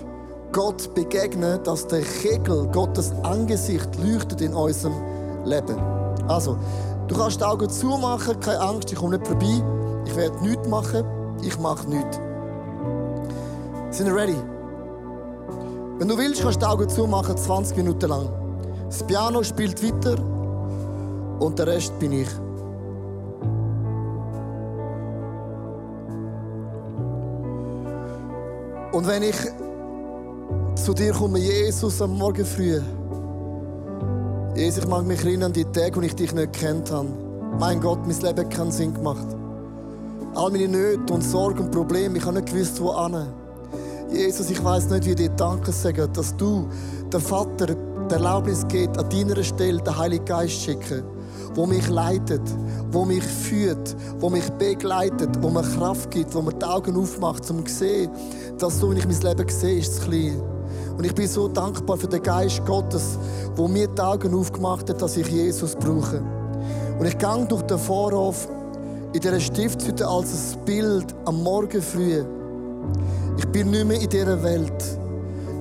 Gott 0.54 0.96
begegnen, 0.96 1.60
dass 1.66 1.86
der 1.88 2.00
Kegel, 2.00 2.70
Gottes 2.72 3.12
Angesicht 3.24 3.90
leuchtet 4.02 4.40
in 4.40 4.54
unserem 4.54 4.94
Leben. 5.46 5.78
Also, 6.28 6.58
du 7.08 7.16
kannst 7.16 7.40
die 7.40 7.46
Augen 7.46 7.70
zumachen, 7.70 8.40
keine 8.40 8.60
Angst, 8.60 8.92
ich 8.92 8.98
komme 8.98 9.18
nicht 9.18 9.28
vorbei. 9.28 9.62
Ich 10.06 10.16
werde 10.16 10.42
nichts 10.42 10.68
machen, 10.68 11.04
ich 11.42 11.58
mache 11.60 11.90
nichts. 11.90 12.20
Sind 13.92 14.08
wir 14.08 14.16
ready? 14.16 14.36
Wenn 16.00 16.08
du 16.08 16.18
willst, 16.18 16.42
kannst 16.42 16.62
du 16.62 16.66
die 16.66 16.72
Augen 16.72 16.90
zumachen, 16.90 17.38
20 17.38 17.78
Minuten 17.78 18.10
lang. 18.10 18.30
Das 18.88 19.04
Piano 19.04 19.44
spielt 19.44 19.82
weiter 19.84 20.16
und 21.40 21.58
der 21.60 21.68
Rest 21.68 21.98
bin 22.00 22.12
ich. 22.12 22.30
Und 28.92 29.08
wenn 29.08 29.24
ich 29.24 29.36
zu 30.76 30.94
dir 30.94 31.14
komme, 31.14 31.40
Jesus, 31.40 32.02
am 32.02 32.18
Morgen 32.18 32.46
früh, 32.46 32.80
Jesus, 34.56 34.84
ich 34.84 34.88
mag 34.88 35.04
mich 35.08 35.20
erinnern 35.22 35.46
an 35.46 35.54
die 35.54 35.66
Tage, 35.66 35.96
wo 35.96 36.02
ich 36.02 36.14
dich 36.14 36.32
nicht 36.32 36.54
kennt 36.54 36.92
habe. 36.92 37.08
Mein 37.60 37.82
Gott, 37.82 38.06
mein 38.06 38.20
Leben 38.22 38.38
hat 38.38 38.52
keinen 38.52 38.72
Sinn 38.72 38.94
gemacht. 38.94 39.26
All 40.36 40.52
meine 40.52 40.68
Nöte 40.68 41.12
und 41.12 41.24
Sorgen 41.24 41.60
und 41.60 41.72
Probleme, 41.72 42.20
ich 42.20 42.26
habe 42.26 42.40
nicht 42.40 42.54
gewusst, 42.54 42.80
wo 42.80 42.92
an. 42.92 43.34
Jesus, 44.12 44.52
ich 44.52 44.64
weiß 44.64 44.92
nicht, 44.92 45.08
wie 45.08 45.16
dir 45.16 45.30
Danke 45.30 45.72
sagen, 45.72 46.08
dass 46.14 46.38
du, 46.38 46.68
der 47.12 47.20
Vater, 47.20 47.66
der 47.66 48.18
Erlaubnis 48.18 48.64
geht, 48.68 48.96
an 48.96 49.10
deiner 49.10 49.44
Stelle 49.44 49.82
den 49.82 49.98
Heiligen 49.98 50.26
Geist 50.26 50.54
schicken, 50.54 51.04
wo 51.56 51.66
mich 51.66 51.90
leitet, 51.90 52.44
wo 52.92 53.06
mich 53.06 53.24
führt, 53.24 53.96
wo 54.20 54.30
mich 54.30 54.48
begleitet, 54.52 55.32
wo 55.42 55.50
mir 55.50 55.64
Kraft 55.64 56.12
gibt, 56.12 56.36
wo 56.36 56.44
mir 56.44 56.54
die 56.54 56.66
Augen 56.66 56.96
aufmacht, 56.96 57.50
um 57.50 57.66
zu 57.66 57.74
sehen, 57.74 58.12
dass 58.60 58.80
so, 58.80 58.92
wie 58.92 59.00
ich 59.00 59.08
mein 59.08 59.20
Leben 59.20 59.50
sehe, 59.50 59.80
ist 59.80 59.94
es 59.94 60.02
klein. 60.02 60.53
Und 60.98 61.06
ich 61.06 61.16
bin 61.16 61.28
so 61.28 61.48
dankbar 61.48 61.98
für 61.98 62.08
den 62.08 62.22
Geist 62.22 62.66
Gottes, 62.66 63.18
wo 63.56 63.68
mir 63.68 63.88
die 63.88 64.02
Augen 64.02 64.34
aufgemacht 64.36 64.90
hat, 64.90 65.02
dass 65.02 65.18
ich 65.18 65.28
Jesus 65.28 65.76
brauche. 65.76 66.22
Und 67.00 67.06
ich 67.06 67.18
gehe 67.18 67.46
durch 67.48 67.64
den 67.64 67.80
Vorhof 67.80 68.48
in 69.14 69.20
dieser 69.20 69.40
Stiftshütte 69.40 70.08
als 70.08 70.56
ein 70.56 70.66
Bild 70.66 71.06
am 71.26 71.42
Morgen 71.44 71.82
früh. 71.82 72.24
Ich 73.38 73.48
bin 73.48 73.72
nicht 73.72 73.86
mehr 73.86 74.00
in 74.00 74.10
dieser 74.10 74.42
Welt. 74.44 74.84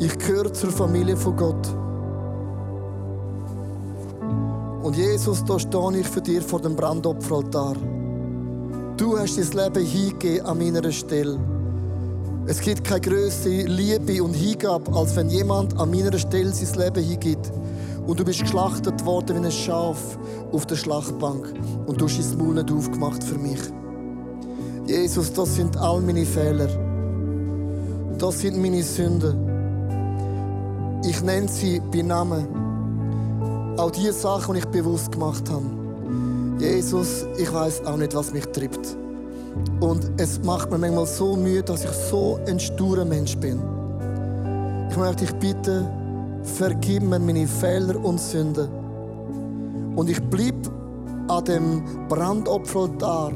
Ich 0.00 0.18
gehöre 0.18 0.52
zur 0.52 0.70
Familie 0.70 1.16
von 1.16 1.36
Gott. 1.36 1.68
Und 4.82 4.96
Jesus, 4.96 5.44
da 5.44 5.58
stehe 5.58 5.98
ich 5.98 6.08
für 6.08 6.20
dich 6.20 6.42
vor 6.42 6.60
dem 6.60 6.74
Brandopferaltar. 6.74 7.76
Du 8.96 9.18
hast 9.18 9.38
dein 9.38 9.64
Leben 9.64 9.86
hingegeben 9.86 10.46
an 10.46 10.58
meiner 10.58 10.90
Stelle. 10.90 11.38
Es 12.44 12.60
gibt 12.60 12.82
keine 12.82 13.00
größere 13.00 13.62
Liebe 13.62 14.22
und 14.22 14.34
Hingabe, 14.34 14.92
als 14.92 15.14
wenn 15.14 15.30
jemand 15.30 15.78
an 15.78 15.90
meiner 15.90 16.18
Stelle 16.18 16.52
sein 16.52 16.76
Leben 16.78 17.04
hingibt. 17.04 17.52
Und 18.06 18.18
du 18.18 18.24
bist 18.24 18.40
geschlachtet 18.40 19.04
worden 19.06 19.40
wie 19.40 19.46
ein 19.46 19.52
Schaf 19.52 20.18
auf 20.50 20.66
der 20.66 20.74
Schlachtbank. 20.74 21.54
Und 21.86 22.00
du 22.00 22.06
hast 22.06 22.18
dein 22.18 22.38
Maul 22.38 22.54
nicht 22.54 22.72
aufgemacht 22.72 23.22
für 23.22 23.38
mich. 23.38 23.60
Jesus, 24.86 25.32
das 25.32 25.54
sind 25.54 25.76
all 25.76 26.00
meine 26.00 26.26
Fehler. 26.26 26.66
Das 28.18 28.40
sind 28.40 28.60
meine 28.60 28.82
Sünden. 28.82 29.36
Ich 31.04 31.22
nenne 31.22 31.46
sie 31.48 31.80
bei 31.92 32.02
Namen. 32.02 32.46
Auch 33.76 33.92
die 33.92 34.10
Sachen, 34.10 34.54
die 34.54 34.60
ich 34.60 34.66
bewusst 34.66 35.12
gemacht 35.12 35.48
habe. 35.48 35.64
Jesus, 36.58 37.24
ich 37.38 37.52
weiß 37.52 37.86
auch 37.86 37.96
nicht, 37.96 38.14
was 38.14 38.32
mich 38.32 38.46
trifft. 38.46 38.96
Und 39.80 40.10
es 40.16 40.42
macht 40.42 40.70
mir 40.70 40.78
manchmal 40.78 41.06
so 41.06 41.36
Mühe, 41.36 41.62
dass 41.62 41.84
ich 41.84 41.90
so 41.90 42.38
ein 42.46 42.58
sturer 42.58 43.04
Mensch 43.04 43.36
bin. 43.36 43.60
Ich 44.90 44.96
möchte 44.96 45.24
dich 45.24 45.34
bitten, 45.36 45.86
vergib 46.42 47.02
mir 47.02 47.18
meine 47.18 47.46
Fehler 47.46 48.02
und 48.02 48.20
Sünden. 48.20 48.68
Und 49.96 50.08
ich 50.08 50.20
blieb 50.24 50.54
an 51.28 51.44
dem 51.44 51.82
Brandopferaltar 52.08 53.32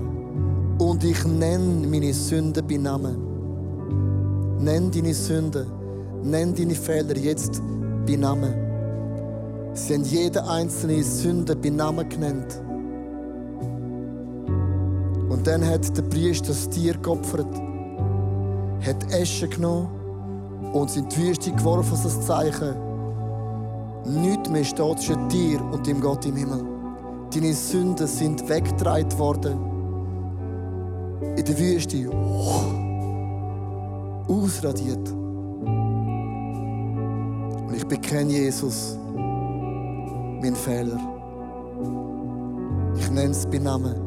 und 0.78 1.04
ich 1.04 1.24
nenne 1.24 1.86
meine 1.86 2.12
Sünden 2.12 2.66
bei 2.66 2.76
Namen. 2.76 3.16
Nenn 4.60 4.90
deine 4.90 5.14
Sünden, 5.14 5.66
nenn 6.22 6.54
deine 6.54 6.74
Fehler 6.74 7.16
jetzt 7.16 7.62
bei 8.06 8.16
Namen. 8.16 8.54
Sie 9.74 9.94
haben 9.94 10.04
jede 10.04 10.46
einzelne 10.48 11.02
Sünde 11.02 11.54
bei 11.54 11.70
Namen 11.70 12.08
genannt. 12.08 12.62
Und 15.46 15.52
dann 15.52 15.70
hat 15.70 15.96
der 15.96 16.02
Priester 16.02 16.48
das 16.48 16.68
Tier 16.68 16.94
geopfert, 16.94 17.46
hat 18.84 19.14
Asche 19.14 19.46
genommen 19.46 19.86
und 20.72 20.96
in 20.96 21.08
die 21.08 21.18
Wüste 21.18 21.52
geworfen 21.52 21.92
als 21.92 22.16
ein 22.16 22.22
Zeichen. 22.22 22.74
Nichts 24.06 24.50
mehr 24.50 24.64
steht 24.64 24.98
zwischen 24.98 25.28
dir 25.28 25.62
und 25.72 25.86
dem 25.86 26.00
Gott 26.00 26.26
im 26.26 26.34
Himmel. 26.34 26.64
Deine 27.32 27.52
Sünden 27.52 28.08
sind 28.08 28.48
weggetragen 28.48 29.16
worden. 29.20 29.56
In 31.36 31.44
der 31.44 31.58
Wüste. 31.60 32.10
Ausradiert. 34.26 35.12
Und 37.68 37.72
ich 37.72 37.86
bekenne 37.86 38.32
Jesus, 38.32 38.98
mein 40.42 40.56
Fehler. 40.56 40.98
Ich 42.98 43.08
nenne 43.12 43.30
es 43.30 43.46
bei 43.46 43.58
Namen. 43.58 44.05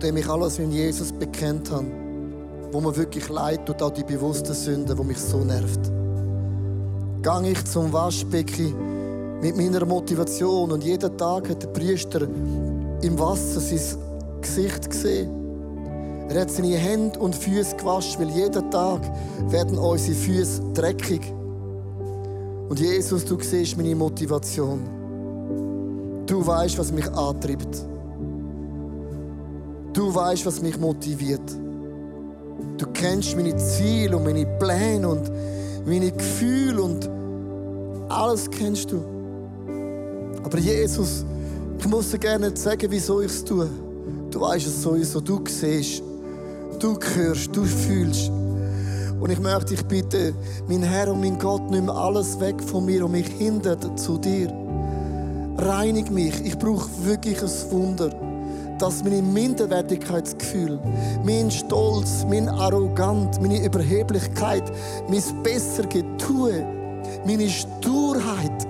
Nachdem 0.00 0.16
ich 0.18 0.28
alles 0.28 0.60
in 0.60 0.70
Jesus 0.70 1.10
bekennt 1.10 1.72
habe, 1.72 1.84
wo 2.70 2.80
mir 2.80 2.96
wirklich 2.96 3.28
leid 3.28 3.66
tut, 3.66 3.82
auch 3.82 3.90
die 3.90 4.04
bewussten 4.04 4.54
Sünden, 4.54 4.96
die 4.96 5.02
mich 5.02 5.18
so 5.18 5.38
nervt, 5.38 5.90
gehe 7.20 7.50
ich 7.50 7.64
zum 7.64 7.92
Waschbecken 7.92 9.40
mit 9.42 9.56
meiner 9.56 9.84
Motivation 9.84 10.70
und 10.70 10.84
jeden 10.84 11.18
Tag 11.18 11.48
hat 11.48 11.64
der 11.64 11.68
Priester 11.70 12.28
im 13.02 13.18
Wasser 13.18 13.58
sein 13.58 13.80
Gesicht 14.40 14.88
gesehen. 14.88 15.30
Er 16.28 16.42
hat 16.42 16.50
seine 16.52 16.76
Hände 16.76 17.18
und 17.18 17.34
Füße 17.34 17.74
gewaschen, 17.74 18.20
weil 18.20 18.30
jeden 18.30 18.70
Tag 18.70 19.00
werden 19.48 19.78
unsere 19.78 20.14
Füße 20.14 20.62
dreckig. 20.74 21.22
Und 22.68 22.78
Jesus, 22.78 23.24
du 23.24 23.36
siehst 23.40 23.76
meine 23.76 23.96
Motivation. 23.96 24.78
Du 26.24 26.46
weißt, 26.46 26.78
was 26.78 26.92
mich 26.92 27.10
antreibt. 27.10 27.87
Du 29.98 30.14
weißt, 30.14 30.46
was 30.46 30.62
mich 30.62 30.78
motiviert. 30.78 31.50
Du 32.76 32.86
kennst 32.92 33.34
meine 33.34 33.56
Ziele 33.56 34.16
und 34.16 34.22
meine 34.22 34.46
Pläne 34.46 35.08
und 35.08 35.28
meine 35.84 36.12
Gefühle 36.12 36.80
und 36.80 37.10
alles 38.08 38.48
kennst 38.48 38.92
du. 38.92 39.02
Aber 40.44 40.56
Jesus, 40.56 41.24
ich 41.80 41.88
muss 41.88 42.12
dir 42.12 42.18
gerne 42.20 42.56
sagen, 42.56 42.86
wieso 42.88 43.22
ich 43.22 43.32
es 43.32 43.44
tue. 43.44 43.68
Du 44.30 44.40
weißt 44.40 44.68
es 44.68 44.80
sowieso, 44.80 45.20
du 45.20 45.42
siehst, 45.48 46.00
du 46.78 46.96
hörst, 47.16 47.56
du 47.56 47.64
fühlst. 47.64 48.30
Und 49.18 49.30
ich 49.30 49.40
möchte 49.40 49.74
dich 49.74 49.84
bitten, 49.84 50.32
mein 50.68 50.84
Herr 50.84 51.12
und 51.12 51.22
mein 51.22 51.40
Gott, 51.40 51.68
nimm 51.72 51.90
alles 51.90 52.38
weg 52.38 52.62
von 52.62 52.84
mir 52.84 53.04
und 53.04 53.10
mich 53.10 53.26
hindert 53.26 53.98
zu 53.98 54.16
dir. 54.16 54.46
Reinig 55.56 56.08
mich. 56.08 56.40
Ich 56.44 56.56
brauche 56.56 56.88
wirklich 57.02 57.42
ein 57.42 57.50
Wunder, 57.72 58.27
dass 58.78 59.02
meine 59.02 59.22
Minderwertigkeitsgefühl, 59.22 60.78
mein 61.24 61.50
Stolz, 61.50 62.24
mein 62.28 62.48
Arrogant, 62.48 63.40
meine 63.40 63.64
Überheblichkeit, 63.64 64.64
mein 65.08 65.22
Bessergetue, 65.42 66.64
meine 67.26 67.48
Sturheit, 67.48 68.66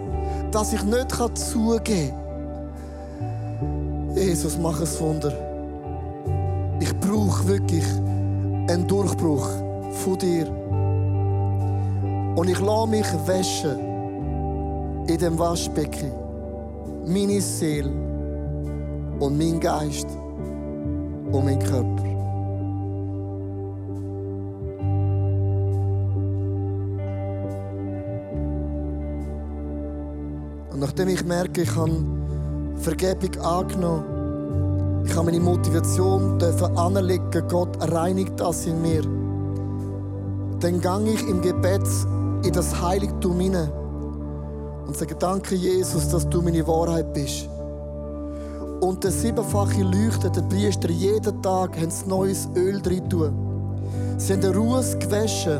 dass 0.51 0.73
ich 0.73 0.83
nicht 0.83 1.39
zugeben 1.39 2.13
kann. 2.13 2.29
Jesus, 4.17 4.59
mach 4.59 4.81
ein 4.81 5.01
Wunder. 5.01 5.33
Ich 6.81 6.99
brauche 7.01 7.47
wirklich 7.47 7.85
einen 8.69 8.87
Durchbruch 8.87 9.49
von 9.91 10.19
dir. 10.19 10.49
Und 12.35 12.49
ich 12.49 12.61
lasse 12.61 12.89
mich 12.89 13.07
waschen 13.27 13.79
in 15.07 15.19
dem 15.19 15.39
Waschbecken. 15.39 16.13
Meine 17.07 17.41
Seele 17.41 17.91
und 19.21 19.39
mein 19.39 19.61
Geist 19.61 20.07
und 21.33 21.45
mein 21.45 21.59
Körper. 21.59 22.09
Und 30.73 30.81
nachdem 30.81 31.09
ich 31.09 31.25
merke, 31.25 31.63
ich 31.63 31.75
habe 31.75 32.05
Vergebung 32.77 33.41
angenommen, 33.43 35.05
ich 35.05 35.17
habe 35.17 35.27
meine 35.27 35.41
Motivation 35.41 36.41
anlegen, 36.77 37.49
Gott 37.49 37.77
reinigt 37.93 38.39
das 38.39 38.67
in 38.67 38.81
mir, 38.81 39.03
dann 40.61 40.81
gehe 40.81 41.15
ich 41.15 41.29
im 41.29 41.41
Gebet 41.41 41.83
in 42.45 42.53
das 42.53 42.81
Heiligtum 42.81 43.41
hinein 43.41 43.73
und 44.87 44.97
sage, 44.97 45.15
danke 45.17 45.55
Jesus, 45.55 46.09
dass 46.09 46.29
du 46.29 46.43
meine 46.43 46.67
Wahrheit 46.67 47.13
bist. 47.13 47.49
Und 48.81 49.03
der 49.03 49.11
siebenfache 49.11 49.83
Leuchte, 49.83 50.31
der 50.31 50.43
Priester, 50.43 50.91
jeden 50.91 51.43
Tag 51.43 51.77
haben 51.77 51.91
sie 51.91 52.07
neues 52.07 52.49
Öl 52.55 52.81
drin 52.81 53.09
tun. 53.09 53.33
Sie 54.19 54.33
haben 54.33 54.41
den 54.41 54.55
Ruß 54.55 54.99
gewaschen 55.01 55.59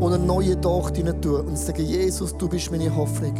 und 0.00 0.12
eine 0.12 0.24
neue 0.24 0.56
Docht 0.56 0.98
rein 0.98 1.20
tun. 1.22 1.46
Und 1.46 1.58
sagen, 1.58 1.84
Jesus, 1.84 2.36
du 2.36 2.48
bist 2.48 2.70
meine 2.70 2.94
Hoffnung. 2.94 3.34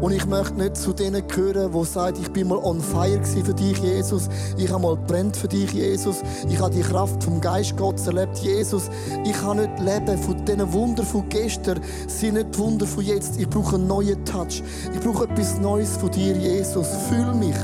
Und 0.00 0.12
ich 0.12 0.24
möchte 0.26 0.54
nicht 0.54 0.76
zu 0.76 0.92
denen 0.92 1.26
gehören, 1.26 1.72
die 1.72 1.84
sagen, 1.84 2.18
ich 2.22 2.30
bin 2.30 2.48
mal 2.48 2.58
on 2.58 2.80
fire 2.80 3.20
für 3.24 3.52
dich, 3.52 3.78
Jesus. 3.78 4.28
Ich 4.56 4.70
habe 4.70 4.82
mal 4.82 4.96
brennt 4.96 5.36
für 5.36 5.48
dich, 5.48 5.72
Jesus. 5.72 6.22
Ich 6.48 6.60
habe 6.60 6.72
die 6.72 6.82
Kraft 6.82 7.22
vom 7.24 7.40
Geist 7.40 7.76
Gottes 7.76 8.06
erlebt, 8.06 8.38
Jesus. 8.38 8.90
Ich 9.24 9.32
kann 9.32 9.56
nicht 9.56 9.80
leben 9.80 10.16
von 10.16 10.44
diesen 10.44 10.72
Wunder 10.72 11.02
von 11.02 11.28
gestern, 11.28 11.80
sind 12.06 12.34
nicht 12.34 12.54
die 12.54 12.58
Wunder 12.58 12.86
von 12.86 13.04
jetzt. 13.04 13.38
Ich 13.40 13.48
brauche 13.50 13.74
einen 13.74 13.88
neuen 13.88 14.24
Touch. 14.24 14.62
Ich 14.94 15.00
brauche 15.00 15.24
etwas 15.24 15.58
Neues 15.58 15.96
von 15.96 16.10
dir, 16.10 16.36
Jesus. 16.36 16.86
Fühl 17.08 17.34
mich. 17.34 17.56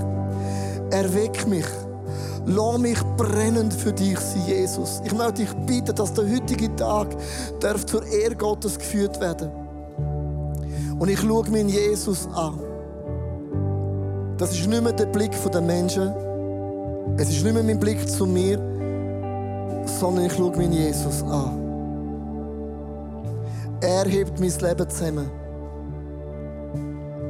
Erweck 0.94 1.44
mich. 1.48 1.66
Lass 2.46 2.78
mich 2.78 3.02
brennend 3.16 3.74
für 3.74 3.92
dich 3.92 4.16
sein, 4.16 4.46
Jesus. 4.46 5.02
Ich 5.04 5.12
möchte 5.12 5.42
dich 5.42 5.52
bitten, 5.66 5.92
dass 5.92 6.12
der 6.12 6.24
heutige 6.30 6.74
Tag 6.76 7.08
darf 7.58 7.84
zur 7.84 8.06
Ehre 8.06 8.36
Gottes 8.36 8.78
geführt 8.78 9.20
werden 9.20 9.50
Und 11.00 11.08
ich 11.08 11.18
schaue 11.18 11.50
meinen 11.50 11.68
Jesus 11.68 12.28
an. 12.32 12.60
Das 14.38 14.52
ist 14.52 14.68
nicht 14.68 14.82
mehr 14.82 14.92
der 14.92 15.06
Blick 15.06 15.32
der 15.52 15.60
Menschen. 15.60 16.12
Es 17.16 17.28
ist 17.28 17.42
nicht 17.42 17.54
mehr 17.54 17.64
mein 17.64 17.80
Blick 17.80 18.08
zu 18.08 18.24
mir, 18.24 18.58
sondern 19.98 20.26
ich 20.26 20.32
schaue 20.32 20.56
meinen 20.56 20.74
Jesus 20.74 21.24
an. 21.24 21.58
Er 23.80 24.04
hebt 24.04 24.38
mein 24.38 24.52
Leben 24.60 24.88
zusammen. 24.88 25.28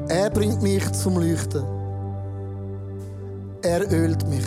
Er 0.09 0.29
bringt 0.29 0.61
mich 0.61 0.92
zum 0.92 1.14
Leuchten. 1.18 1.73
Er 3.64 3.81
ölt 3.90 4.29
mich. 4.29 4.44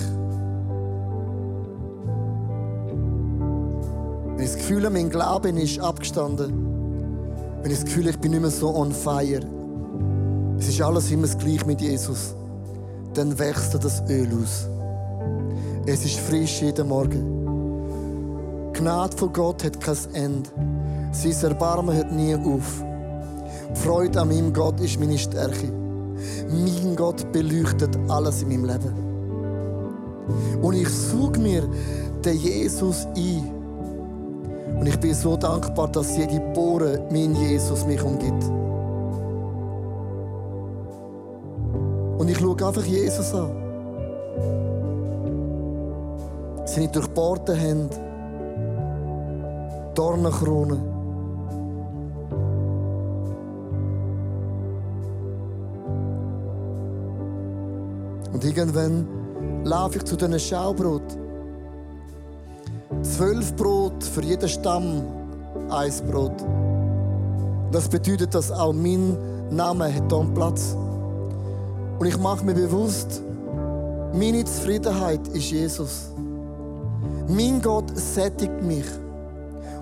Wenn 4.35 4.45
ich 4.45 4.51
das 4.51 4.57
Gefühl 4.57 4.85
habe, 4.85 4.93
mein 4.93 5.09
Glauben 5.09 5.57
ist 5.57 5.79
abgestanden, 5.79 6.53
wenn 7.63 7.71
ich 7.71 7.79
das 7.79 7.85
Gefühl 7.85 8.03
habe, 8.03 8.11
ich 8.11 8.19
bin 8.19 8.29
nicht 8.29 8.41
mehr 8.41 8.51
so 8.51 8.75
on 8.75 8.91
fire, 8.91 9.39
es 10.59 10.67
ist 10.67 10.79
alles 10.83 11.09
immer 11.09 11.23
das 11.23 11.35
Gleiche 11.35 11.65
mit 11.65 11.81
Jesus, 11.81 12.35
dann 13.15 13.39
wächst 13.39 13.73
das 13.83 14.03
Öl 14.07 14.29
aus. 14.39 14.69
Es 15.87 16.05
ist 16.05 16.19
frisch 16.19 16.61
jeden 16.61 16.87
Morgen. 16.87 18.71
Die 18.75 18.79
Gnade 18.79 19.17
von 19.17 19.33
Gott 19.33 19.63
hat 19.63 19.81
kein 19.81 19.97
Ende. 20.13 20.49
Sein 21.11 21.49
Erbarmen 21.49 21.95
hört 21.95 22.11
nie 22.11 22.35
auf. 22.35 22.83
Die 23.73 23.79
Freude 23.79 24.21
an 24.21 24.27
meinem 24.27 24.53
Gott 24.53 24.79
ist 24.79 24.99
meine 24.99 25.17
Stärke. 25.17 25.71
Mein 26.51 26.95
Gott 26.95 27.31
beleuchtet 27.31 27.97
alles 28.09 28.43
in 28.43 28.49
meinem 28.49 28.65
Leben. 28.65 29.06
Und 30.61 30.75
ich 30.75 30.89
suche 30.89 31.39
mir 31.39 31.63
den 32.23 32.37
Jesus 32.37 33.07
ein. 33.15 33.57
Und 34.79 34.87
ich 34.87 34.99
bin 34.99 35.13
so 35.13 35.37
dankbar, 35.37 35.87
dass 35.87 36.17
jede 36.17 36.39
Bohre 36.53 36.99
mein 37.11 37.35
Jesus 37.35 37.85
mich 37.85 38.01
umgibt. 38.01 38.43
Und 42.19 42.29
ich 42.29 42.37
schaue 42.37 42.67
einfach 42.67 42.83
Jesus 42.83 43.33
an. 43.33 43.51
Seine 46.65 46.89
durchbohrten 46.89 47.55
Hände, 47.55 47.95
Dornenkrone. 49.95 50.77
Und 58.33 58.45
irgendwann 58.45 59.07
laufe 59.63 59.97
ich 59.97 60.03
zu 60.03 60.15
diesen 60.15 60.39
Schaubrot. 60.39 61.03
Zwölf 63.01 63.55
Brot 63.55 64.03
für 64.03 64.23
jeden 64.23 64.47
Stamm, 64.47 65.03
ein 65.69 65.91
Brot. 66.09 66.43
Das 67.71 67.87
bedeutet, 67.89 68.33
dass 68.33 68.51
auch 68.51 68.73
mein 68.73 69.17
Name 69.49 69.93
hat 69.93 70.11
hier 70.11 70.27
Platz. 70.33 70.75
Und 71.99 72.05
ich 72.05 72.17
mache 72.17 72.45
mir 72.45 72.53
bewusst, 72.53 73.21
meine 74.13 74.43
Zufriedenheit 74.45 75.27
ist 75.29 75.51
Jesus. 75.51 76.11
Mein 77.27 77.61
Gott 77.61 77.91
sättigt 77.95 78.63
mich. 78.63 78.85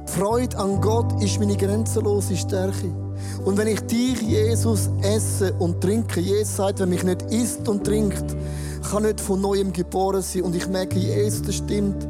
Die 0.08 0.12
Freude 0.12 0.58
an 0.58 0.82
Gott 0.82 1.22
ist 1.22 1.40
meine 1.40 1.56
grenzenlose 1.56 2.36
Stärke. 2.36 2.92
Und 3.44 3.58
wenn 3.58 3.68
ich 3.68 3.82
dich, 3.82 4.22
Jesus, 4.22 4.90
esse 5.02 5.54
und 5.60 5.82
trinke, 5.82 6.20
Jesus 6.20 6.56
sagt, 6.56 6.80
wenn 6.80 6.90
mich 6.90 7.04
nicht 7.04 7.22
isst 7.32 7.68
und 7.68 7.84
trinkt, 7.84 8.36
kann 8.92 9.04
nicht 9.04 9.22
von 9.22 9.42
neuem 9.42 9.74
geboren 9.74 10.22
sein. 10.22 10.44
Und 10.44 10.56
ich 10.56 10.68
merke, 10.68 10.98
Jesus, 10.98 11.42
das 11.42 11.56
stimmt. 11.56 12.08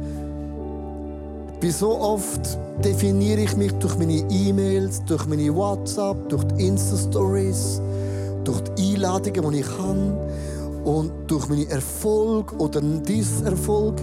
Wie 1.60 1.70
so 1.70 1.98
oft 1.98 2.58
definiere 2.84 3.40
ich 3.40 3.56
mich 3.56 3.72
durch 3.72 3.96
meine 3.98 4.24
E-Mails, 4.30 5.02
durch 5.06 5.26
meine 5.26 5.54
WhatsApp, 5.54 6.28
durch 6.28 6.44
die 6.44 6.66
Insta-Stories, 6.66 7.80
durch 8.44 8.60
die 8.76 8.94
Einladungen, 8.94 9.52
die 9.52 9.60
ich 9.60 9.78
habe 9.78 10.30
und 10.84 11.12
durch 11.26 11.48
meinen 11.48 11.68
Erfolg 11.68 12.52
oder 12.60 12.80
Disserfolg. 12.80 13.96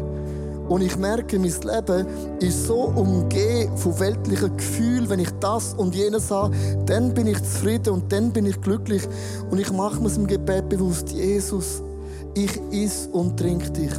Und 0.69 0.81
ich 0.81 0.97
merke, 0.97 1.37
mein 1.37 1.51
Leben 1.51 2.07
ist 2.39 2.65
so 2.65 2.91
umgeben 2.95 3.77
von 3.77 3.99
weltlichen 3.99 4.55
Gefühlen. 4.57 5.09
Wenn 5.09 5.19
ich 5.19 5.29
das 5.39 5.73
und 5.75 5.93
jenes 5.93 6.31
habe, 6.31 6.55
dann 6.85 7.13
bin 7.13 7.27
ich 7.27 7.37
zufrieden 7.37 7.93
und 7.93 8.11
dann 8.11 8.31
bin 8.31 8.45
ich 8.45 8.59
glücklich. 8.61 9.03
Und 9.51 9.59
ich 9.59 9.71
mache 9.71 10.01
mir 10.01 10.13
im 10.15 10.25
Gebet 10.25 10.69
bewusst, 10.69 11.11
Jesus, 11.11 11.83
ich 12.35 12.59
iss 12.71 13.07
und 13.11 13.37
trinke 13.37 13.69
dich. 13.71 13.93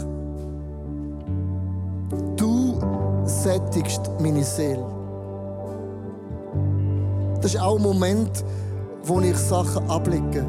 Du 2.37 2.81
sättigst 3.25 4.11
meine 4.21 4.45
Seele. 4.45 4.85
Das 7.41 7.55
ist 7.55 7.61
auch 7.61 7.77
ein 7.77 7.83
Moment, 7.83 8.45
wo 9.05 9.21
ich 9.21 9.37
Sachen 9.37 9.89
ablege. 9.89 10.45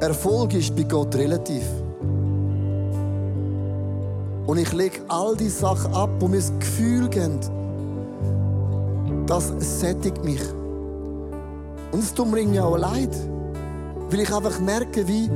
Erfolg 0.00 0.54
ist 0.54 0.76
bei 0.76 0.82
Gott 0.82 1.14
relativ. 1.16 1.64
Und 4.46 4.58
ich 4.58 4.72
lege 4.72 5.00
all 5.08 5.34
die 5.36 5.48
Sachen 5.48 5.92
ab, 5.94 6.10
wo 6.20 6.28
mir 6.28 6.36
das 6.36 6.52
Gefühl 6.60 7.08
geben, 7.08 7.40
das 9.26 9.52
sättigt 9.58 10.22
mich. 10.22 10.42
Und 11.92 12.02
es 12.02 12.12
tut 12.12 12.30
mir 12.30 12.40
irgendwie 12.40 12.60
auch 12.60 12.76
leid. 12.76 13.14
Weil 14.10 14.20
ich 14.20 14.32
einfach 14.32 14.58
merke, 14.60 15.06
wie, 15.08 15.28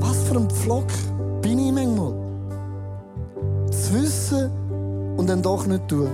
was 0.00 0.16
für 0.24 0.36
ein 0.36 0.48
Pflock 0.50 0.86
bin 1.42 1.58
ich 1.58 1.72
manchmal. 1.72 2.14
Zu 3.70 3.94
wissen 3.94 4.50
und 5.16 5.28
dann 5.28 5.42
doch 5.42 5.66
nicht 5.66 5.88
tun. 5.88 6.08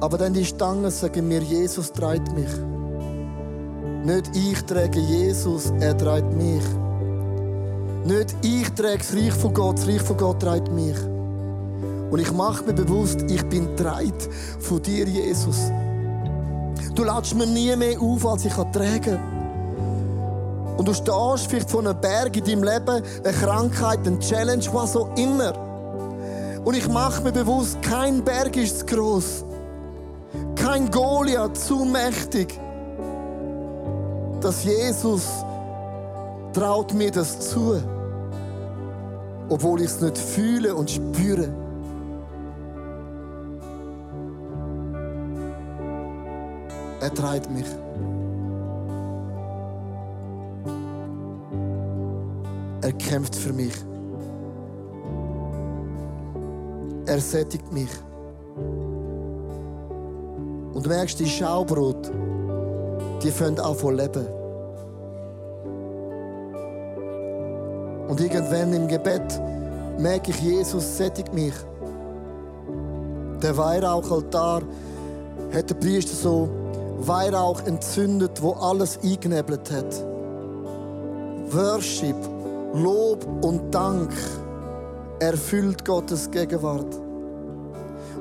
Aber 0.00 0.18
dann 0.18 0.32
die 0.34 0.44
Stangen 0.44 0.90
sagen 0.90 1.28
mir, 1.28 1.40
Jesus 1.40 1.92
treibt 1.92 2.34
mich. 2.34 2.50
Nicht 4.04 4.36
ich 4.36 4.62
träge 4.64 5.00
Jesus, 5.00 5.72
er 5.80 5.96
trägt 5.96 6.32
mich. 6.36 6.62
Nicht 8.04 8.36
ich 8.42 8.68
träge 8.72 8.98
das 8.98 9.14
Reich 9.14 9.32
von 9.32 9.54
Gott, 9.54 9.78
das 9.78 9.88
Reich 9.88 10.02
von 10.02 10.16
Gott 10.16 10.40
trägt 10.40 10.70
mich. 10.70 10.96
Und 12.10 12.18
ich 12.18 12.30
mache 12.32 12.64
mir 12.64 12.74
bewusst, 12.74 13.22
ich 13.28 13.42
bin 13.46 13.74
treit 13.76 14.28
von 14.60 14.82
dir, 14.82 15.06
Jesus. 15.06 15.70
Du 16.94 17.04
lädst 17.04 17.34
mir 17.34 17.46
nie 17.46 17.74
mehr 17.76 18.00
auf, 18.00 18.26
als 18.26 18.44
ich 18.44 18.52
tragen 18.52 19.00
kann. 19.02 20.76
Und 20.76 20.88
du 20.88 20.92
stehst 20.94 21.46
vielleicht 21.48 21.70
vor 21.70 21.80
einem 21.80 22.00
Berg 22.00 22.36
in 22.36 22.44
deinem 22.44 22.64
Leben, 22.64 23.02
eine 23.24 23.32
Krankheit, 23.32 24.06
eine 24.06 24.18
Challenge, 24.18 24.64
was 24.72 24.96
auch 24.96 25.08
immer. 25.16 25.52
Und 26.64 26.76
ich 26.76 26.88
mache 26.88 27.22
mir 27.22 27.32
bewusst, 27.32 27.80
kein 27.82 28.24
Berg 28.24 28.56
ist 28.56 28.80
zu 28.80 28.86
groß. 28.86 29.44
Kein 30.56 30.90
Goliath 30.90 31.56
zu 31.56 31.84
mächtig 31.84 32.58
dass 34.44 34.62
Jesus 34.62 35.24
traut 36.52 36.92
mir 36.92 37.10
das 37.10 37.40
zu, 37.48 37.82
obwohl 39.48 39.80
ich 39.80 39.86
es 39.86 40.00
nicht 40.02 40.18
fühle 40.18 40.74
und 40.74 40.90
spüre. 40.90 41.48
Er 47.04 47.12
treibt 47.12 47.50
mich. 47.50 47.66
Er 52.80 52.92
kämpft 52.94 53.36
für 53.36 53.52
mich. 53.52 53.74
Er 57.04 57.20
sättigt 57.20 57.70
mich. 57.74 57.90
Und 60.72 60.86
du 60.86 60.88
merkst, 60.88 61.20
die 61.20 61.26
Schaubrot, 61.26 62.10
die 63.22 63.30
fangen 63.30 63.60
an 63.60 63.76
zu 63.76 63.90
leben. 63.90 64.26
Und 68.08 68.18
irgendwann 68.18 68.72
im 68.72 68.88
Gebet 68.88 69.42
merke 69.98 70.30
ich, 70.30 70.40
Jesus 70.40 70.96
sättigt 70.96 71.34
mich. 71.34 71.52
Der 73.42 73.54
Weihrauchaltar 73.58 74.62
hat 75.52 75.68
der 75.68 75.74
Priester 75.74 76.14
so 76.14 76.63
Weihrauch 77.06 77.62
entzündet, 77.66 78.42
wo 78.42 78.52
alles 78.52 78.98
eingenebelt 79.02 79.70
hat. 79.70 80.04
Worship, 81.50 82.16
Lob 82.74 83.26
und 83.42 83.74
Dank 83.74 84.12
erfüllt 85.20 85.84
Gottes 85.84 86.30
Gegenwart. 86.30 87.00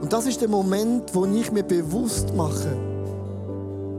Und 0.01 0.11
das 0.11 0.25
ist 0.25 0.41
der 0.41 0.49
Moment, 0.49 1.15
wo 1.15 1.25
ich 1.25 1.51
mir 1.51 1.63
bewusst 1.63 2.36
mache, 2.36 2.75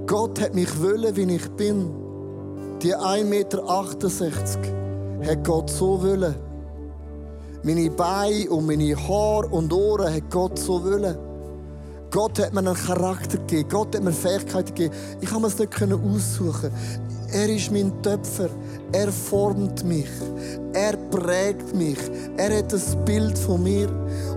Gott 0.07 0.41
hat 0.41 0.55
mich 0.55 0.83
wollen, 0.83 1.17
wie 1.17 1.35
ich 1.35 1.51
bin. 1.53 1.91
Die 2.83 2.95
1,68 2.95 3.25
Meter 3.25 3.67
hat 5.27 5.45
Gott 5.45 5.71
so 5.71 6.03
wollen. 6.03 6.35
Meine 7.63 7.91
Beine 7.91 8.51
und 8.51 8.67
meine 8.67 8.95
Haare 8.95 9.49
und 9.49 9.73
Ohren 9.73 10.13
hat 10.13 10.31
Gott 10.31 10.59
so 10.59 10.85
wollen. 10.85 11.17
Gott 12.15 12.39
hat 12.39 12.53
mir 12.55 12.61
einen 12.61 12.75
Charakter 12.75 13.39
gegeben. 13.39 13.69
Gott 13.69 13.97
hat 13.97 14.05
mir 14.05 14.13
Fähigkeiten 14.13 14.73
gegeben. 14.73 14.95
Ich 15.21 15.29
kann 15.29 15.43
es 15.43 15.59
nicht 15.59 15.83
aussuchen. 15.83 16.71
Er 17.33 17.49
ist 17.49 17.73
mein 17.73 17.91
Töpfer. 18.05 18.51
Er 18.93 19.11
formt 19.11 19.83
mich. 19.83 20.07
Er 20.75 20.97
prägt 20.97 21.75
mich. 21.75 21.99
Er 22.37 22.57
hat 22.57 22.73
ein 22.73 23.05
Bild 23.05 23.37
von 23.37 23.65
mir. 23.65 23.89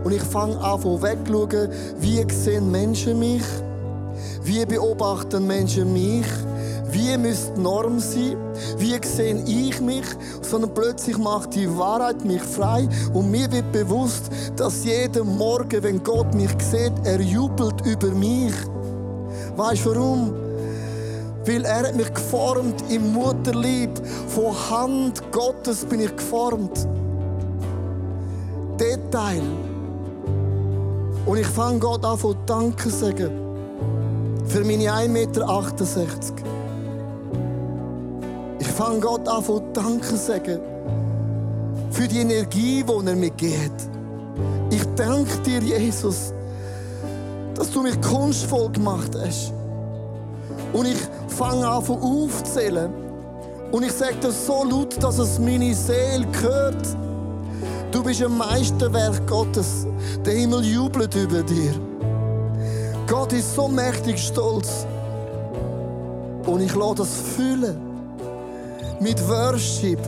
Und 0.03 0.11
ich 0.11 0.23
fange 0.23 0.59
an, 0.59 0.81
von 0.81 0.99
wegzuschauen, 1.03 1.69
wie 1.99 2.25
sehen 2.33 2.71
Menschen 2.71 3.19
mich 3.19 3.43
wie 4.47 4.65
beobachten 4.65 5.45
Menschen 5.45 5.91
mich? 5.91 6.25
Wie 6.91 7.17
müsste 7.17 7.59
Norm 7.59 7.99
sein? 7.99 8.37
Wie 8.77 8.97
sehe 9.05 9.43
ich 9.45 9.79
mich? 9.81 10.05
Sondern 10.41 10.73
plötzlich 10.73 11.17
macht 11.17 11.55
die 11.55 11.69
Wahrheit 11.77 12.23
mich 12.23 12.41
frei 12.41 12.87
und 13.13 13.29
mir 13.29 13.51
wird 13.51 13.71
bewusst, 13.71 14.29
dass 14.55 14.85
jeden 14.85 15.37
Morgen, 15.37 15.83
wenn 15.83 16.03
Gott 16.03 16.33
mich 16.33 16.51
sieht, 16.59 16.93
er 17.03 17.19
jubelt 17.21 17.85
über 17.85 18.09
mich. 18.09 18.53
Weißt 19.55 19.85
du 19.85 19.95
warum? 19.95 20.33
Weil 21.45 21.65
er 21.65 21.87
hat 21.87 21.95
mich 21.95 22.13
geformt 22.13 22.83
im 22.89 23.13
Mutterlieb. 23.13 23.91
Von 24.27 24.53
Hand 24.69 25.21
Gottes 25.31 25.85
bin 25.85 26.01
ich 26.01 26.15
geformt. 26.15 26.87
Detail. 28.79 29.41
Und 31.25 31.37
ich 31.37 31.47
fange 31.47 31.79
Gott 31.79 32.05
an 32.05 32.17
von 32.17 32.35
Danke 32.45 32.89
sagen 32.89 33.47
für 34.47 34.63
meine 34.63 34.83
1,68 34.83 35.09
Meter. 35.09 35.45
Fange 38.77 38.99
Gott 38.99 39.27
an 39.27 39.43
von 39.43 39.73
Danke 39.73 40.15
sagen 40.15 40.59
für 41.89 42.07
die 42.07 42.19
Energie, 42.19 42.83
die 42.83 43.07
er 43.07 43.15
mir 43.15 43.31
gibt. 43.31 43.89
Ich 44.69 44.83
danke 44.95 45.35
dir, 45.39 45.59
Jesus, 45.61 46.31
dass 47.55 47.71
du 47.71 47.81
mich 47.81 47.99
kunstvoll 48.01 48.69
gemacht 48.71 49.17
hast. 49.19 49.51
Und 50.73 50.85
ich 50.85 50.97
fange 51.27 51.67
an 51.67 51.83
von 51.83 51.99
aufzählen. 51.99 52.93
Und 53.71 53.83
ich 53.83 53.93
sage 53.93 54.17
das 54.21 54.45
so 54.45 54.63
laut, 54.63 55.01
dass 55.01 55.17
es 55.17 55.39
meine 55.39 55.73
Seele 55.73 56.27
hört. 56.39 56.85
Du 57.91 58.03
bist 58.03 58.21
ein 58.21 58.37
Meisterwerk 58.37 59.25
Gottes. 59.25 59.87
Der 60.23 60.33
Himmel 60.33 60.63
jubelt 60.63 61.15
über 61.15 61.41
dir. 61.41 61.73
Gott 63.07 63.33
ist 63.33 63.55
so 63.55 63.67
mächtig 63.67 64.19
stolz. 64.19 64.85
Und 66.45 66.61
ich 66.61 66.75
lasse 66.75 66.95
das 66.95 67.09
fühlen. 67.35 67.86
Mit 68.99 69.27
Worship 69.29 69.99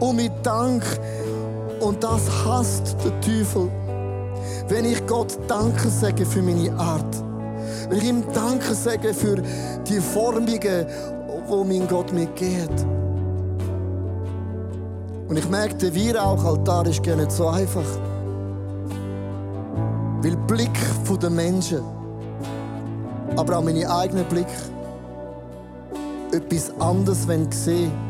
und 0.00 0.16
mit 0.16 0.32
Dank. 0.42 0.84
Und 1.80 2.02
das 2.02 2.22
hasst 2.44 2.96
der 3.04 3.20
Teufel. 3.20 3.68
Wenn 4.68 4.84
ich 4.84 5.04
Gott 5.06 5.36
Danke 5.48 5.88
sage 5.88 6.24
für 6.24 6.42
meine 6.42 6.72
Art. 6.78 7.16
Wenn 7.88 7.98
ich 7.98 8.04
ihm 8.04 8.24
Danke 8.32 8.74
sage 8.74 9.12
für 9.12 9.42
die 9.88 10.00
Formungen, 10.00 10.86
wo 11.48 11.64
mein 11.64 11.86
Gott 11.88 12.12
mir 12.12 12.26
geht. 12.26 12.86
Und 15.28 15.36
ich 15.36 15.48
merke, 15.48 15.74
der 15.74 15.94
Weihrauchaltar 15.94 16.86
ist 16.86 17.02
gar 17.02 17.16
nicht 17.16 17.32
so 17.32 17.48
einfach. 17.48 17.84
Weil 20.22 20.30
der 20.30 20.38
Blick 20.46 20.78
der 21.20 21.30
Menschen, 21.30 21.82
aber 23.36 23.58
auch 23.58 23.64
meine 23.64 23.90
eigenen 23.90 24.24
Blick, 24.26 24.46
etwas 26.32 26.72
anderes 26.80 27.26
sehen 27.50 28.05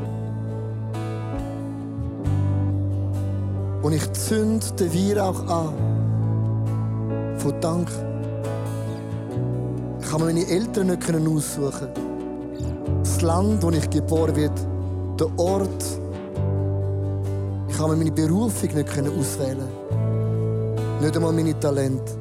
Und 3.87 3.93
ich 3.93 4.12
zünde 4.14 4.66
den 4.80 4.93
Weihrauch 4.93 5.47
an. 5.47 5.72
Von 7.39 7.61
Dank. 7.61 7.89
Ich 10.01 10.12
mir 10.12 10.24
meine 10.24 10.45
Eltern 10.45 10.89
nicht 10.89 11.09
aussuchen. 11.09 11.87
Das 13.05 13.20
Land, 13.22 13.62
wo 13.62 13.70
ich 13.70 13.89
geboren 13.89 14.34
werde, 14.34 14.61
der 15.20 15.28
Ort. 15.39 15.84
Ich 17.68 17.78
mir 17.78 17.95
meine 17.95 18.11
Berufung 18.11 18.74
nicht 18.74 18.99
auswählen. 18.99 19.68
Nicht 21.01 21.16
einmal 21.16 21.32
meine 21.32 21.57
Talente. 21.61 22.12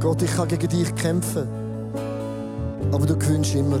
Gott, 0.00 0.20
ich 0.20 0.36
kann 0.36 0.48
gegen 0.48 0.68
dich 0.68 0.94
kämpfen. 0.96 1.48
Aber 2.92 3.06
du 3.06 3.16
gewinnst 3.16 3.54
immer. 3.54 3.78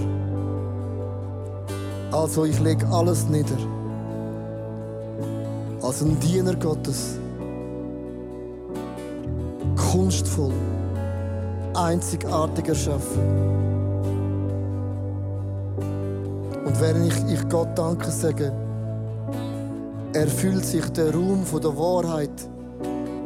Also 2.12 2.44
ich 2.44 2.58
lege 2.58 2.86
alles 2.88 3.28
nieder. 3.28 3.56
Als 5.80 6.02
ein 6.02 6.18
Diener 6.18 6.56
Gottes. 6.56 7.18
Kunstvoll. 9.76 10.52
Einzigartig 11.74 12.68
erschaffen. 12.68 13.20
Und 16.66 16.80
während 16.80 17.06
ich, 17.06 17.32
ich 17.32 17.48
Gott 17.48 17.68
danke 17.76 18.10
sage, 18.10 18.52
erfüllt 20.12 20.64
sich 20.64 20.88
der 20.90 21.14
Raum 21.14 21.44
der 21.62 21.76
Wahrheit 21.76 22.48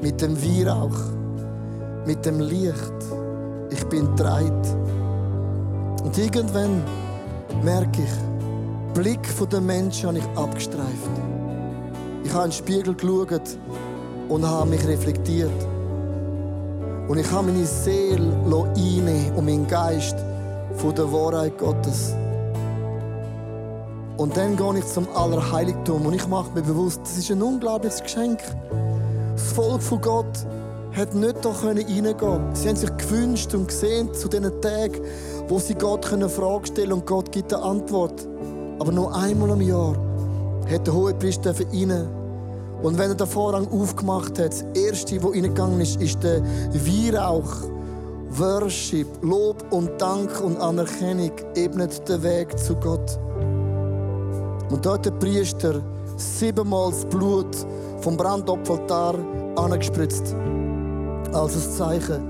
mit 0.02 0.20
dem 0.20 0.36
Weihrauch, 0.36 0.98
mit 2.06 2.24
dem 2.26 2.40
Licht. 2.40 2.92
Ich 3.70 3.84
bin 3.86 4.14
dreit. 4.14 4.76
Und 6.04 6.18
irgendwann 6.18 6.82
merke 7.62 8.02
ich, 8.02 8.33
Blick 8.94 9.28
der 9.50 9.60
Menschen 9.60 10.08
habe 10.08 10.18
ich 10.18 10.38
abgestreift. 10.38 11.10
Ich 12.22 12.32
habe 12.32 12.44
in 12.44 12.50
den 12.50 12.52
Spiegel 12.52 12.94
geschaut 12.94 13.58
und 14.28 14.46
habe 14.46 14.70
mich 14.70 14.86
reflektiert. 14.86 15.50
Und 17.08 17.18
ich 17.18 17.28
habe 17.32 17.48
meine 17.48 17.66
Seele 17.66 18.32
einnehmen 18.46 19.32
und 19.34 19.46
meinen 19.46 19.66
Geist 19.66 20.16
von 20.76 20.94
der 20.94 21.12
Wahrheit 21.12 21.58
Gottes. 21.58 22.14
Und 24.16 24.36
dann 24.36 24.56
gehe 24.56 24.78
ich 24.78 24.86
zum 24.86 25.08
Allerheiligtum 25.12 26.06
und 26.06 26.14
ich 26.14 26.28
mache 26.28 26.52
mir 26.52 26.62
bewusst, 26.62 27.00
das 27.02 27.18
ist 27.18 27.32
ein 27.32 27.42
unglaubliches 27.42 28.00
Geschenk. 28.00 28.38
Das 29.34 29.52
Volk 29.54 29.82
von 29.82 30.00
Gott 30.00 30.46
hat 30.92 31.16
nicht 31.16 31.44
da 31.44 31.50
reingehen 31.50 32.16
können. 32.16 32.54
Sie 32.54 32.68
haben 32.68 32.76
sich 32.76 32.96
gewünscht 32.96 33.52
und 33.54 33.66
gesehen 33.66 34.14
zu 34.14 34.28
diesen 34.28 34.60
Tagen, 34.60 35.00
wo 35.48 35.58
sie 35.58 35.74
Gott 35.74 36.12
eine 36.12 36.28
Frage 36.28 36.68
stellen 36.68 36.92
und 36.92 37.06
Gott 37.06 37.32
gibt 37.32 37.52
eine 37.52 37.64
Antwort. 37.64 38.28
Aber 38.78 38.92
nur 38.92 39.14
einmal 39.14 39.50
im 39.50 39.60
Jahr 39.60 39.96
hat 40.70 40.86
der 40.86 40.94
Hohepriester 40.94 41.54
rein. 41.54 42.08
Und 42.82 42.98
wenn 42.98 43.10
er 43.10 43.14
den 43.14 43.26
Vorhang 43.26 43.66
aufgemacht 43.68 44.38
hat, 44.38 44.52
das 44.52 44.64
erste, 44.74 45.22
was 45.22 45.32
reingegangen 45.32 45.80
ist, 45.80 46.00
ist 46.00 46.22
der 46.22 46.42
Weihrauch. 46.42 47.68
Worship, 48.36 49.06
Lob 49.22 49.64
und 49.70 49.90
Dank 50.00 50.40
und 50.40 50.60
Anerkennung 50.60 51.30
ebnet 51.54 52.08
den 52.08 52.22
Weg 52.22 52.58
zu 52.58 52.74
Gott. 52.74 53.18
Und 54.70 54.84
dort 54.84 54.98
hat 54.98 55.06
der 55.06 55.12
Priester 55.12 55.80
siebenmal 56.16 56.90
das 56.90 57.04
Blut 57.04 57.56
vom 58.00 58.16
Brandopferaltar 58.16 59.14
angespritzt. 59.56 60.34
Als 61.32 61.54
ein 61.54 61.72
Zeichen. 61.72 62.22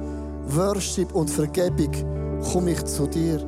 Worship 0.49 1.15
und 1.15 1.31
Vergebung 1.31 1.91
komme 2.53 2.73
ich 2.73 2.85
zu 2.85 3.07
dir. 3.07 3.41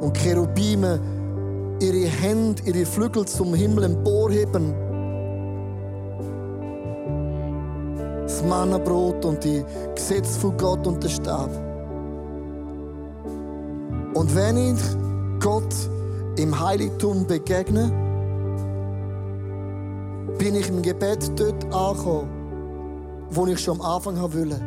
Und 0.00 0.16
Cherubime 0.16 1.00
ihre 1.80 2.06
Hände, 2.06 2.62
ihre 2.64 2.86
Flügel 2.86 3.26
zum 3.26 3.54
Himmel 3.54 3.84
emporheben. 3.84 4.74
Das 8.22 8.42
Mannenbrot 8.44 9.24
und 9.24 9.44
die 9.44 9.64
Gesetze 9.94 10.38
von 10.40 10.56
Gott 10.56 10.86
und 10.86 11.02
der 11.02 11.08
Stab. 11.08 11.50
Und 14.14 14.34
wenn 14.34 14.56
ich 14.56 14.80
Gott 15.40 15.74
im 16.36 16.58
Heiligtum 16.58 17.26
begegne, 17.26 17.92
bin 20.38 20.54
ich 20.54 20.68
im 20.68 20.82
Gebet 20.82 21.30
dort 21.36 21.64
angekommen, 21.74 22.28
wo 23.30 23.46
ich 23.46 23.60
schon 23.60 23.80
am 23.80 23.86
Anfang 23.86 24.20
wollte. 24.20 24.60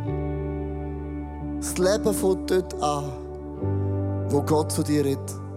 Das 1.59 1.77
Leben 1.77 2.13
von 2.13 2.45
dort 2.47 2.81
an, 2.81 3.03
wo 4.29 4.41
Gott 4.41 4.71
zu 4.71 4.83
dir 4.83 5.05
redet 5.05 5.48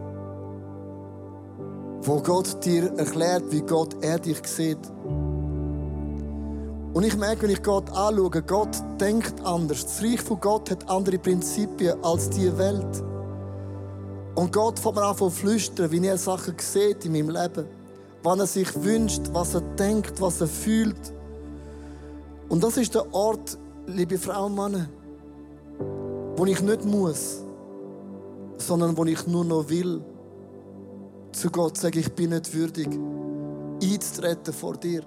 wo 2.05 2.21
Gott 2.21 2.65
dir 2.65 2.93
erklärt, 2.97 3.45
wie 3.51 3.61
Gott 3.61 3.97
er 4.03 4.19
dich 4.19 4.45
sieht. 4.45 4.79
Und 6.95 7.05
ich 7.05 7.17
merke, 7.17 7.43
wenn 7.43 7.51
ich 7.51 7.63
Gott 7.63 7.89
anschaue, 7.91 8.43
Gott 8.43 8.77
denkt 9.01 9.41
anders. 9.45 9.85
Das 9.85 10.03
Reich 10.03 10.21
von 10.21 10.41
Gott 10.41 10.71
hat 10.71 10.89
andere 10.91 11.19
Prinzipien 11.19 12.03
als 12.03 12.29
die 12.31 12.57
Welt. 12.59 13.03
Und 14.35 14.53
Gott 14.53 14.79
fängt 14.79 14.97
mir 14.97 15.05
an 15.05 15.17
zu 15.17 15.31
flüstern, 15.31 15.91
wie 15.91 16.05
er 16.07 16.19
Sachen 16.19 16.55
sieht 16.59 17.05
in 17.05 17.13
meinem 17.13 17.31
Leben. 17.31 17.67
Was 18.23 18.39
er 18.39 18.47
sich 18.47 18.83
wünscht, 18.83 19.23
was 19.33 19.55
er 19.55 19.61
denkt, 19.61 20.21
was 20.21 20.41
er 20.41 20.49
fühlt. 20.49 21.15
Und 22.49 22.63
das 22.63 22.77
ist 22.77 22.95
der 22.95 23.15
Ort, 23.15 23.59
liebe 23.87 24.19
Frauen 24.19 24.59
und 24.59 24.73
Männer, 24.73 24.89
wo 26.37 26.45
ich 26.47 26.61
nicht 26.61 26.85
muss, 26.85 27.43
sondern 28.59 28.97
wo 28.97 29.05
ich 29.05 29.27
nur 29.27 29.45
noch 29.45 29.69
will 29.69 30.03
zu 31.33 31.51
Gott 31.51 31.76
sagen, 31.78 31.99
ich 31.99 32.12
bin 32.12 32.30
nicht 32.30 32.53
würdig, 32.55 32.89
einzutreten 33.83 34.55
vor 34.55 34.76
dir. 34.76 35.03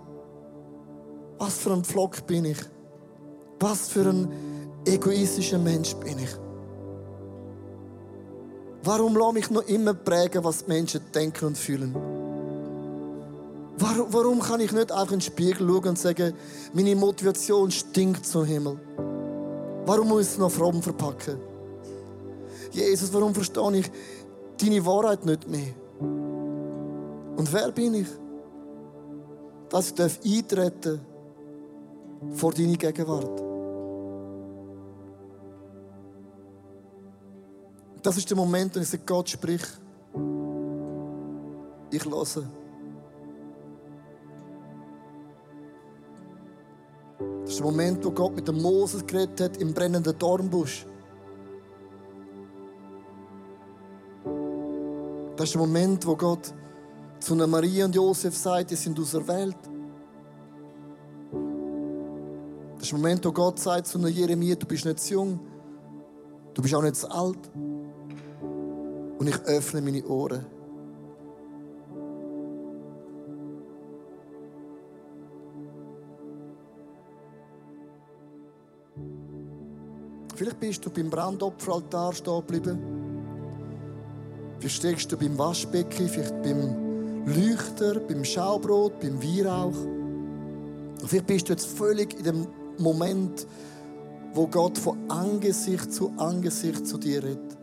Was 1.37 1.57
für 1.57 1.73
ein 1.73 1.83
Flock 1.83 2.25
bin 2.27 2.45
ich? 2.45 2.57
Was 3.59 3.89
für 3.89 4.09
ein 4.09 4.27
egoistischer 4.85 5.59
Mensch 5.59 5.93
bin 5.95 6.19
ich? 6.19 6.29
Warum 8.83 9.17
lasse 9.17 9.33
mich 9.33 9.49
noch 9.49 9.67
immer 9.67 9.93
prägen, 9.93 10.43
was 10.43 10.63
die 10.63 10.71
Menschen 10.71 11.01
denken 11.13 11.45
und 11.45 11.57
fühlen? 11.57 11.95
Warum, 13.77 14.13
warum 14.13 14.39
kann 14.39 14.61
ich 14.61 14.71
nicht 14.71 14.91
einfach 14.91 15.13
in 15.13 15.19
den 15.19 15.21
Spiegel 15.21 15.67
schauen 15.67 15.89
und 15.89 15.99
sagen, 15.99 16.33
meine 16.73 16.95
Motivation 16.95 17.71
stinkt 17.71 18.25
zum 18.25 18.45
Himmel? 18.45 18.79
Warum 19.85 20.07
muss 20.07 20.21
ich 20.21 20.31
es 20.33 20.37
noch 20.37 20.51
fromm 20.51 20.81
verpacken? 20.81 21.37
Jesus, 22.71 23.11
warum 23.13 23.33
verstehe 23.33 23.77
ich 23.77 23.91
deine 24.61 24.85
Wahrheit 24.85 25.25
nicht 25.25 25.47
mehr? 25.47 25.73
Und 25.99 27.47
wer 27.51 27.71
bin 27.71 27.93
ich? 27.95 28.07
Dass 29.69 29.91
ich 29.91 30.37
eintreten 30.37 30.99
vor 32.33 32.53
deine 32.53 32.77
Gegenwart. 32.77 33.43
Das 38.01 38.17
ist 38.17 38.29
der 38.29 38.37
Moment, 38.37 38.75
wo 38.75 38.79
ich 38.79 38.87
sage, 38.87 39.03
Gott 39.05 39.29
sprich. 39.29 39.63
Ich 41.91 42.05
höre. 42.05 42.43
Das 47.41 47.51
ist 47.51 47.59
der 47.59 47.65
Moment, 47.65 48.05
wo 48.05 48.11
Gott 48.11 48.35
mit 48.35 48.47
dem 48.47 48.61
Moses 48.61 49.05
geredet 49.05 49.41
hat 49.41 49.57
im 49.57 49.73
brennenden 49.73 50.17
Dornbusch. 50.17 50.85
Das 55.35 55.49
ist 55.49 55.55
der 55.55 55.61
Moment, 55.61 56.05
wo 56.07 56.15
Gott 56.15 56.53
zu 57.19 57.33
einer 57.33 57.45
Maria 57.45 57.85
und 57.85 57.93
Josef 57.93 58.37
sagt, 58.37 58.71
ihr 58.71 58.77
sind 58.77 58.97
auserwählt. 58.97 59.57
Das 62.75 62.83
ist 62.83 62.91
der 62.91 62.99
Moment, 62.99 63.25
wo 63.25 63.31
Gott 63.33 63.59
sagt 63.59 63.87
zu 63.87 63.97
einer 63.97 64.07
Jeremia, 64.07 64.55
du 64.55 64.65
bist 64.65 64.85
nicht 64.85 64.99
zu 64.99 65.13
jung, 65.13 65.39
du 66.53 66.61
bist 66.61 66.73
auch 66.73 66.81
nicht 66.81 66.95
zu 66.95 67.11
alt. 67.11 67.51
Und 69.17 69.27
ich 69.27 69.37
öffne 69.43 69.81
meine 69.81 70.05
Ohren. 70.05 70.45
Vielleicht 80.33 80.59
bist 80.59 80.85
du 80.85 80.89
beim 80.89 81.09
Brandopferaltar 81.09 82.13
stehen 82.13 82.39
geblieben. 82.39 83.04
Vielleicht 84.59 84.75
steckst 84.75 85.11
du 85.11 85.17
beim 85.17 85.37
Waschbecken, 85.37 86.07
vielleicht 86.07 86.41
beim 86.41 87.25
Leuchter, 87.25 87.99
beim 87.99 88.23
Schaubrot, 88.23 88.99
beim 88.99 89.21
Weihrauch. 89.21 89.75
Vielleicht 91.05 91.27
bist 91.27 91.49
du 91.49 91.53
jetzt 91.53 91.67
völlig 91.67 92.17
in 92.17 92.23
dem 92.23 92.47
Moment, 92.77 93.45
wo 94.33 94.47
Gott 94.47 94.77
von 94.77 95.09
Angesicht 95.09 95.93
zu 95.93 96.11
Angesicht 96.17 96.85
zu 96.85 96.97
dir 96.97 97.23
redet. 97.23 97.57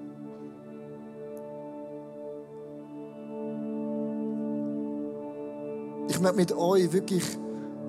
Ich 6.08 6.20
möchte 6.20 6.36
mit 6.36 6.52
euch 6.52 6.92
wirklich 6.92 7.24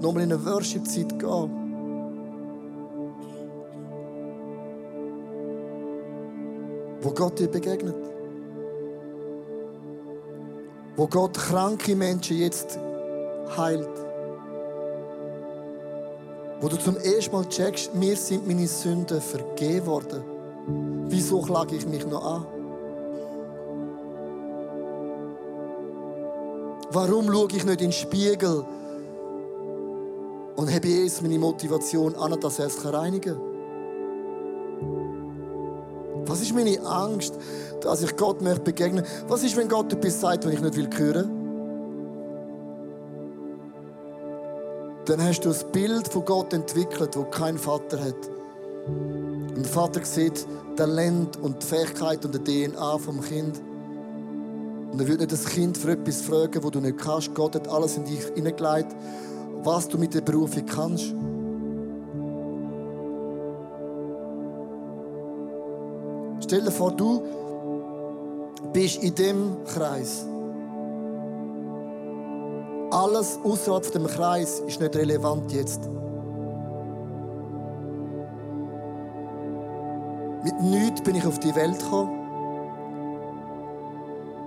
nochmal 0.02 0.24
in 0.24 0.34
eine 0.34 0.46
Worship-Zeit 0.46 1.20
gehen. 1.20 1.52
Wo 7.02 7.12
Gott 7.12 7.40
dir 7.40 7.48
begegnet. 7.48 7.96
Wo 10.96 11.08
Gott 11.08 11.38
kranke 11.38 11.96
Menschen 11.96 12.38
jetzt 12.38 12.78
heilt. 13.58 13.90
Wo 16.62 16.68
du 16.68 16.78
zum 16.78 16.98
ersten 16.98 17.36
Mal 17.36 17.46
checkst, 17.50 17.96
mir 17.96 18.16
sind 18.16 18.48
meine 18.48 18.68
Sünden 18.68 19.20
vergeben 19.20 19.86
worden. 19.88 20.24
Wieso 21.08 21.42
klage 21.42 21.76
ich 21.76 21.86
mich 21.88 22.06
noch 22.06 22.24
an? 22.24 22.46
Warum 26.92 27.32
schaue 27.32 27.48
ich 27.48 27.66
nicht 27.66 27.82
in 27.82 27.90
den 27.90 27.92
Spiegel 27.92 28.64
und 30.56 30.74
habe 30.74 30.88
jetzt 30.88 31.24
meine 31.24 31.40
Motivation 31.40 32.16
an, 32.16 32.40
dass 32.40 32.60
er 32.60 32.68
es 32.68 32.86
reinigen 32.86 33.34
kann? 33.34 33.53
Was 36.34 36.42
ist 36.42 36.56
meine 36.56 36.84
Angst, 36.84 37.36
dass 37.82 38.02
ich 38.02 38.16
Gott 38.18 38.42
möchte 38.42 38.62
begegnen? 38.62 39.04
Was 39.28 39.44
ist, 39.44 39.56
wenn 39.56 39.70
Gott 39.70 39.94
etwas 39.94 40.20
sagt, 40.20 40.44
was 40.44 40.54
ich 40.54 40.62
nicht 40.62 40.76
will 40.76 40.90
hören? 40.92 41.30
Dann 45.06 45.24
hast 45.24 45.42
du 45.42 45.50
das 45.50 45.64
Bild 45.64 46.08
von 46.08 46.26
Gott 46.26 46.52
entwickelt, 46.52 47.16
wo 47.16 47.26
kein 47.26 47.56
Vater 47.56 48.04
hat. 48.04 48.16
Und 48.88 49.58
der 49.58 49.66
Vater 49.66 50.04
sieht 50.04 50.48
Talent 50.76 51.38
und 51.38 51.62
die 51.62 51.68
Fähigkeit 51.68 52.26
und 52.26 52.34
die 52.34 52.68
DNA 52.68 52.98
vom 52.98 53.22
Kind. 53.22 53.62
Und 54.92 55.00
er 55.00 55.08
wird 55.08 55.20
nicht 55.20 55.34
das 55.34 55.46
Kind 55.46 55.78
für 55.78 55.92
etwas 55.92 56.22
fragen, 56.22 56.64
wo 56.64 56.72
du 56.72 56.80
nicht 56.80 56.98
kannst. 56.98 57.36
Gott 57.36 57.54
hat 57.54 57.68
alles 57.68 57.96
in 57.96 58.06
dich 58.06 58.26
hineingelegt, 58.34 58.96
was 59.62 59.88
du 59.88 60.00
mit 60.00 60.16
der 60.16 60.22
Berufung 60.22 60.66
kannst. 60.66 61.14
Stell 66.54 66.66
dir 66.66 66.72
vor, 66.72 66.92
du 66.92 67.24
bist 68.74 69.02
in 69.02 69.16
dem 69.16 69.64
Kreis. 69.66 70.24
Alles 72.92 73.40
außerhalb 73.44 73.92
dem 73.92 74.06
Kreis 74.06 74.60
ist 74.68 74.80
nicht 74.80 74.96
relevant 74.96 75.52
jetzt. 75.52 75.90
Mit 80.44 80.62
nichts 80.62 81.02
bin 81.02 81.16
ich 81.16 81.26
auf 81.26 81.40
die 81.40 81.56
Welt 81.56 81.80
gekommen. 81.80 82.20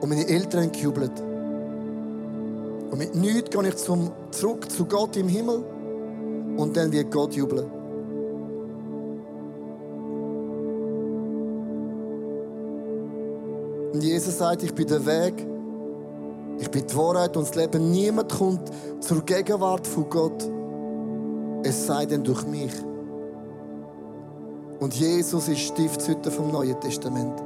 Und 0.01 0.09
meine 0.09 0.29
Eltern 0.29 0.63
haben 0.63 0.71
gejubelt. 0.71 1.21
Und 2.93 2.99
mit 2.99 3.17
nichts 3.17 3.51
gehe 3.51 3.67
ich 3.67 3.77
zum, 3.79 4.13
zurück 4.31 4.71
zu 4.71 4.85
Gott 4.85 5.17
im 5.17 5.27
Himmel. 5.27 5.65
Und 6.57 6.77
dann 6.77 6.93
wird 6.93 7.11
Gott 7.11 7.35
jubeln. 7.35 7.69
Und 13.97 14.03
Jesus 14.03 14.37
sagt, 14.37 14.63
ich 14.63 14.75
bin 14.75 14.87
der 14.87 15.07
Weg, 15.07 15.47
ich 16.59 16.71
bin 16.71 16.87
die 16.87 16.95
Wahrheit 16.95 17.35
und 17.35 17.49
das 17.49 17.55
Leben. 17.55 17.91
Niemand 17.91 18.31
kommt 18.31 18.71
zur 19.01 19.25
Gegenwart 19.25 19.87
von 19.87 20.11
Gott, 20.11 20.47
es 21.63 21.87
sei 21.87 22.05
denn 22.05 22.23
durch 22.23 22.47
mich. 22.47 22.73
Und 24.81 24.93
Jesus 24.93 25.49
ist 25.49 25.61
Stiftshüter 25.61 26.31
vom 26.31 26.53
Neuen 26.53 26.79
Testament. 26.79 27.43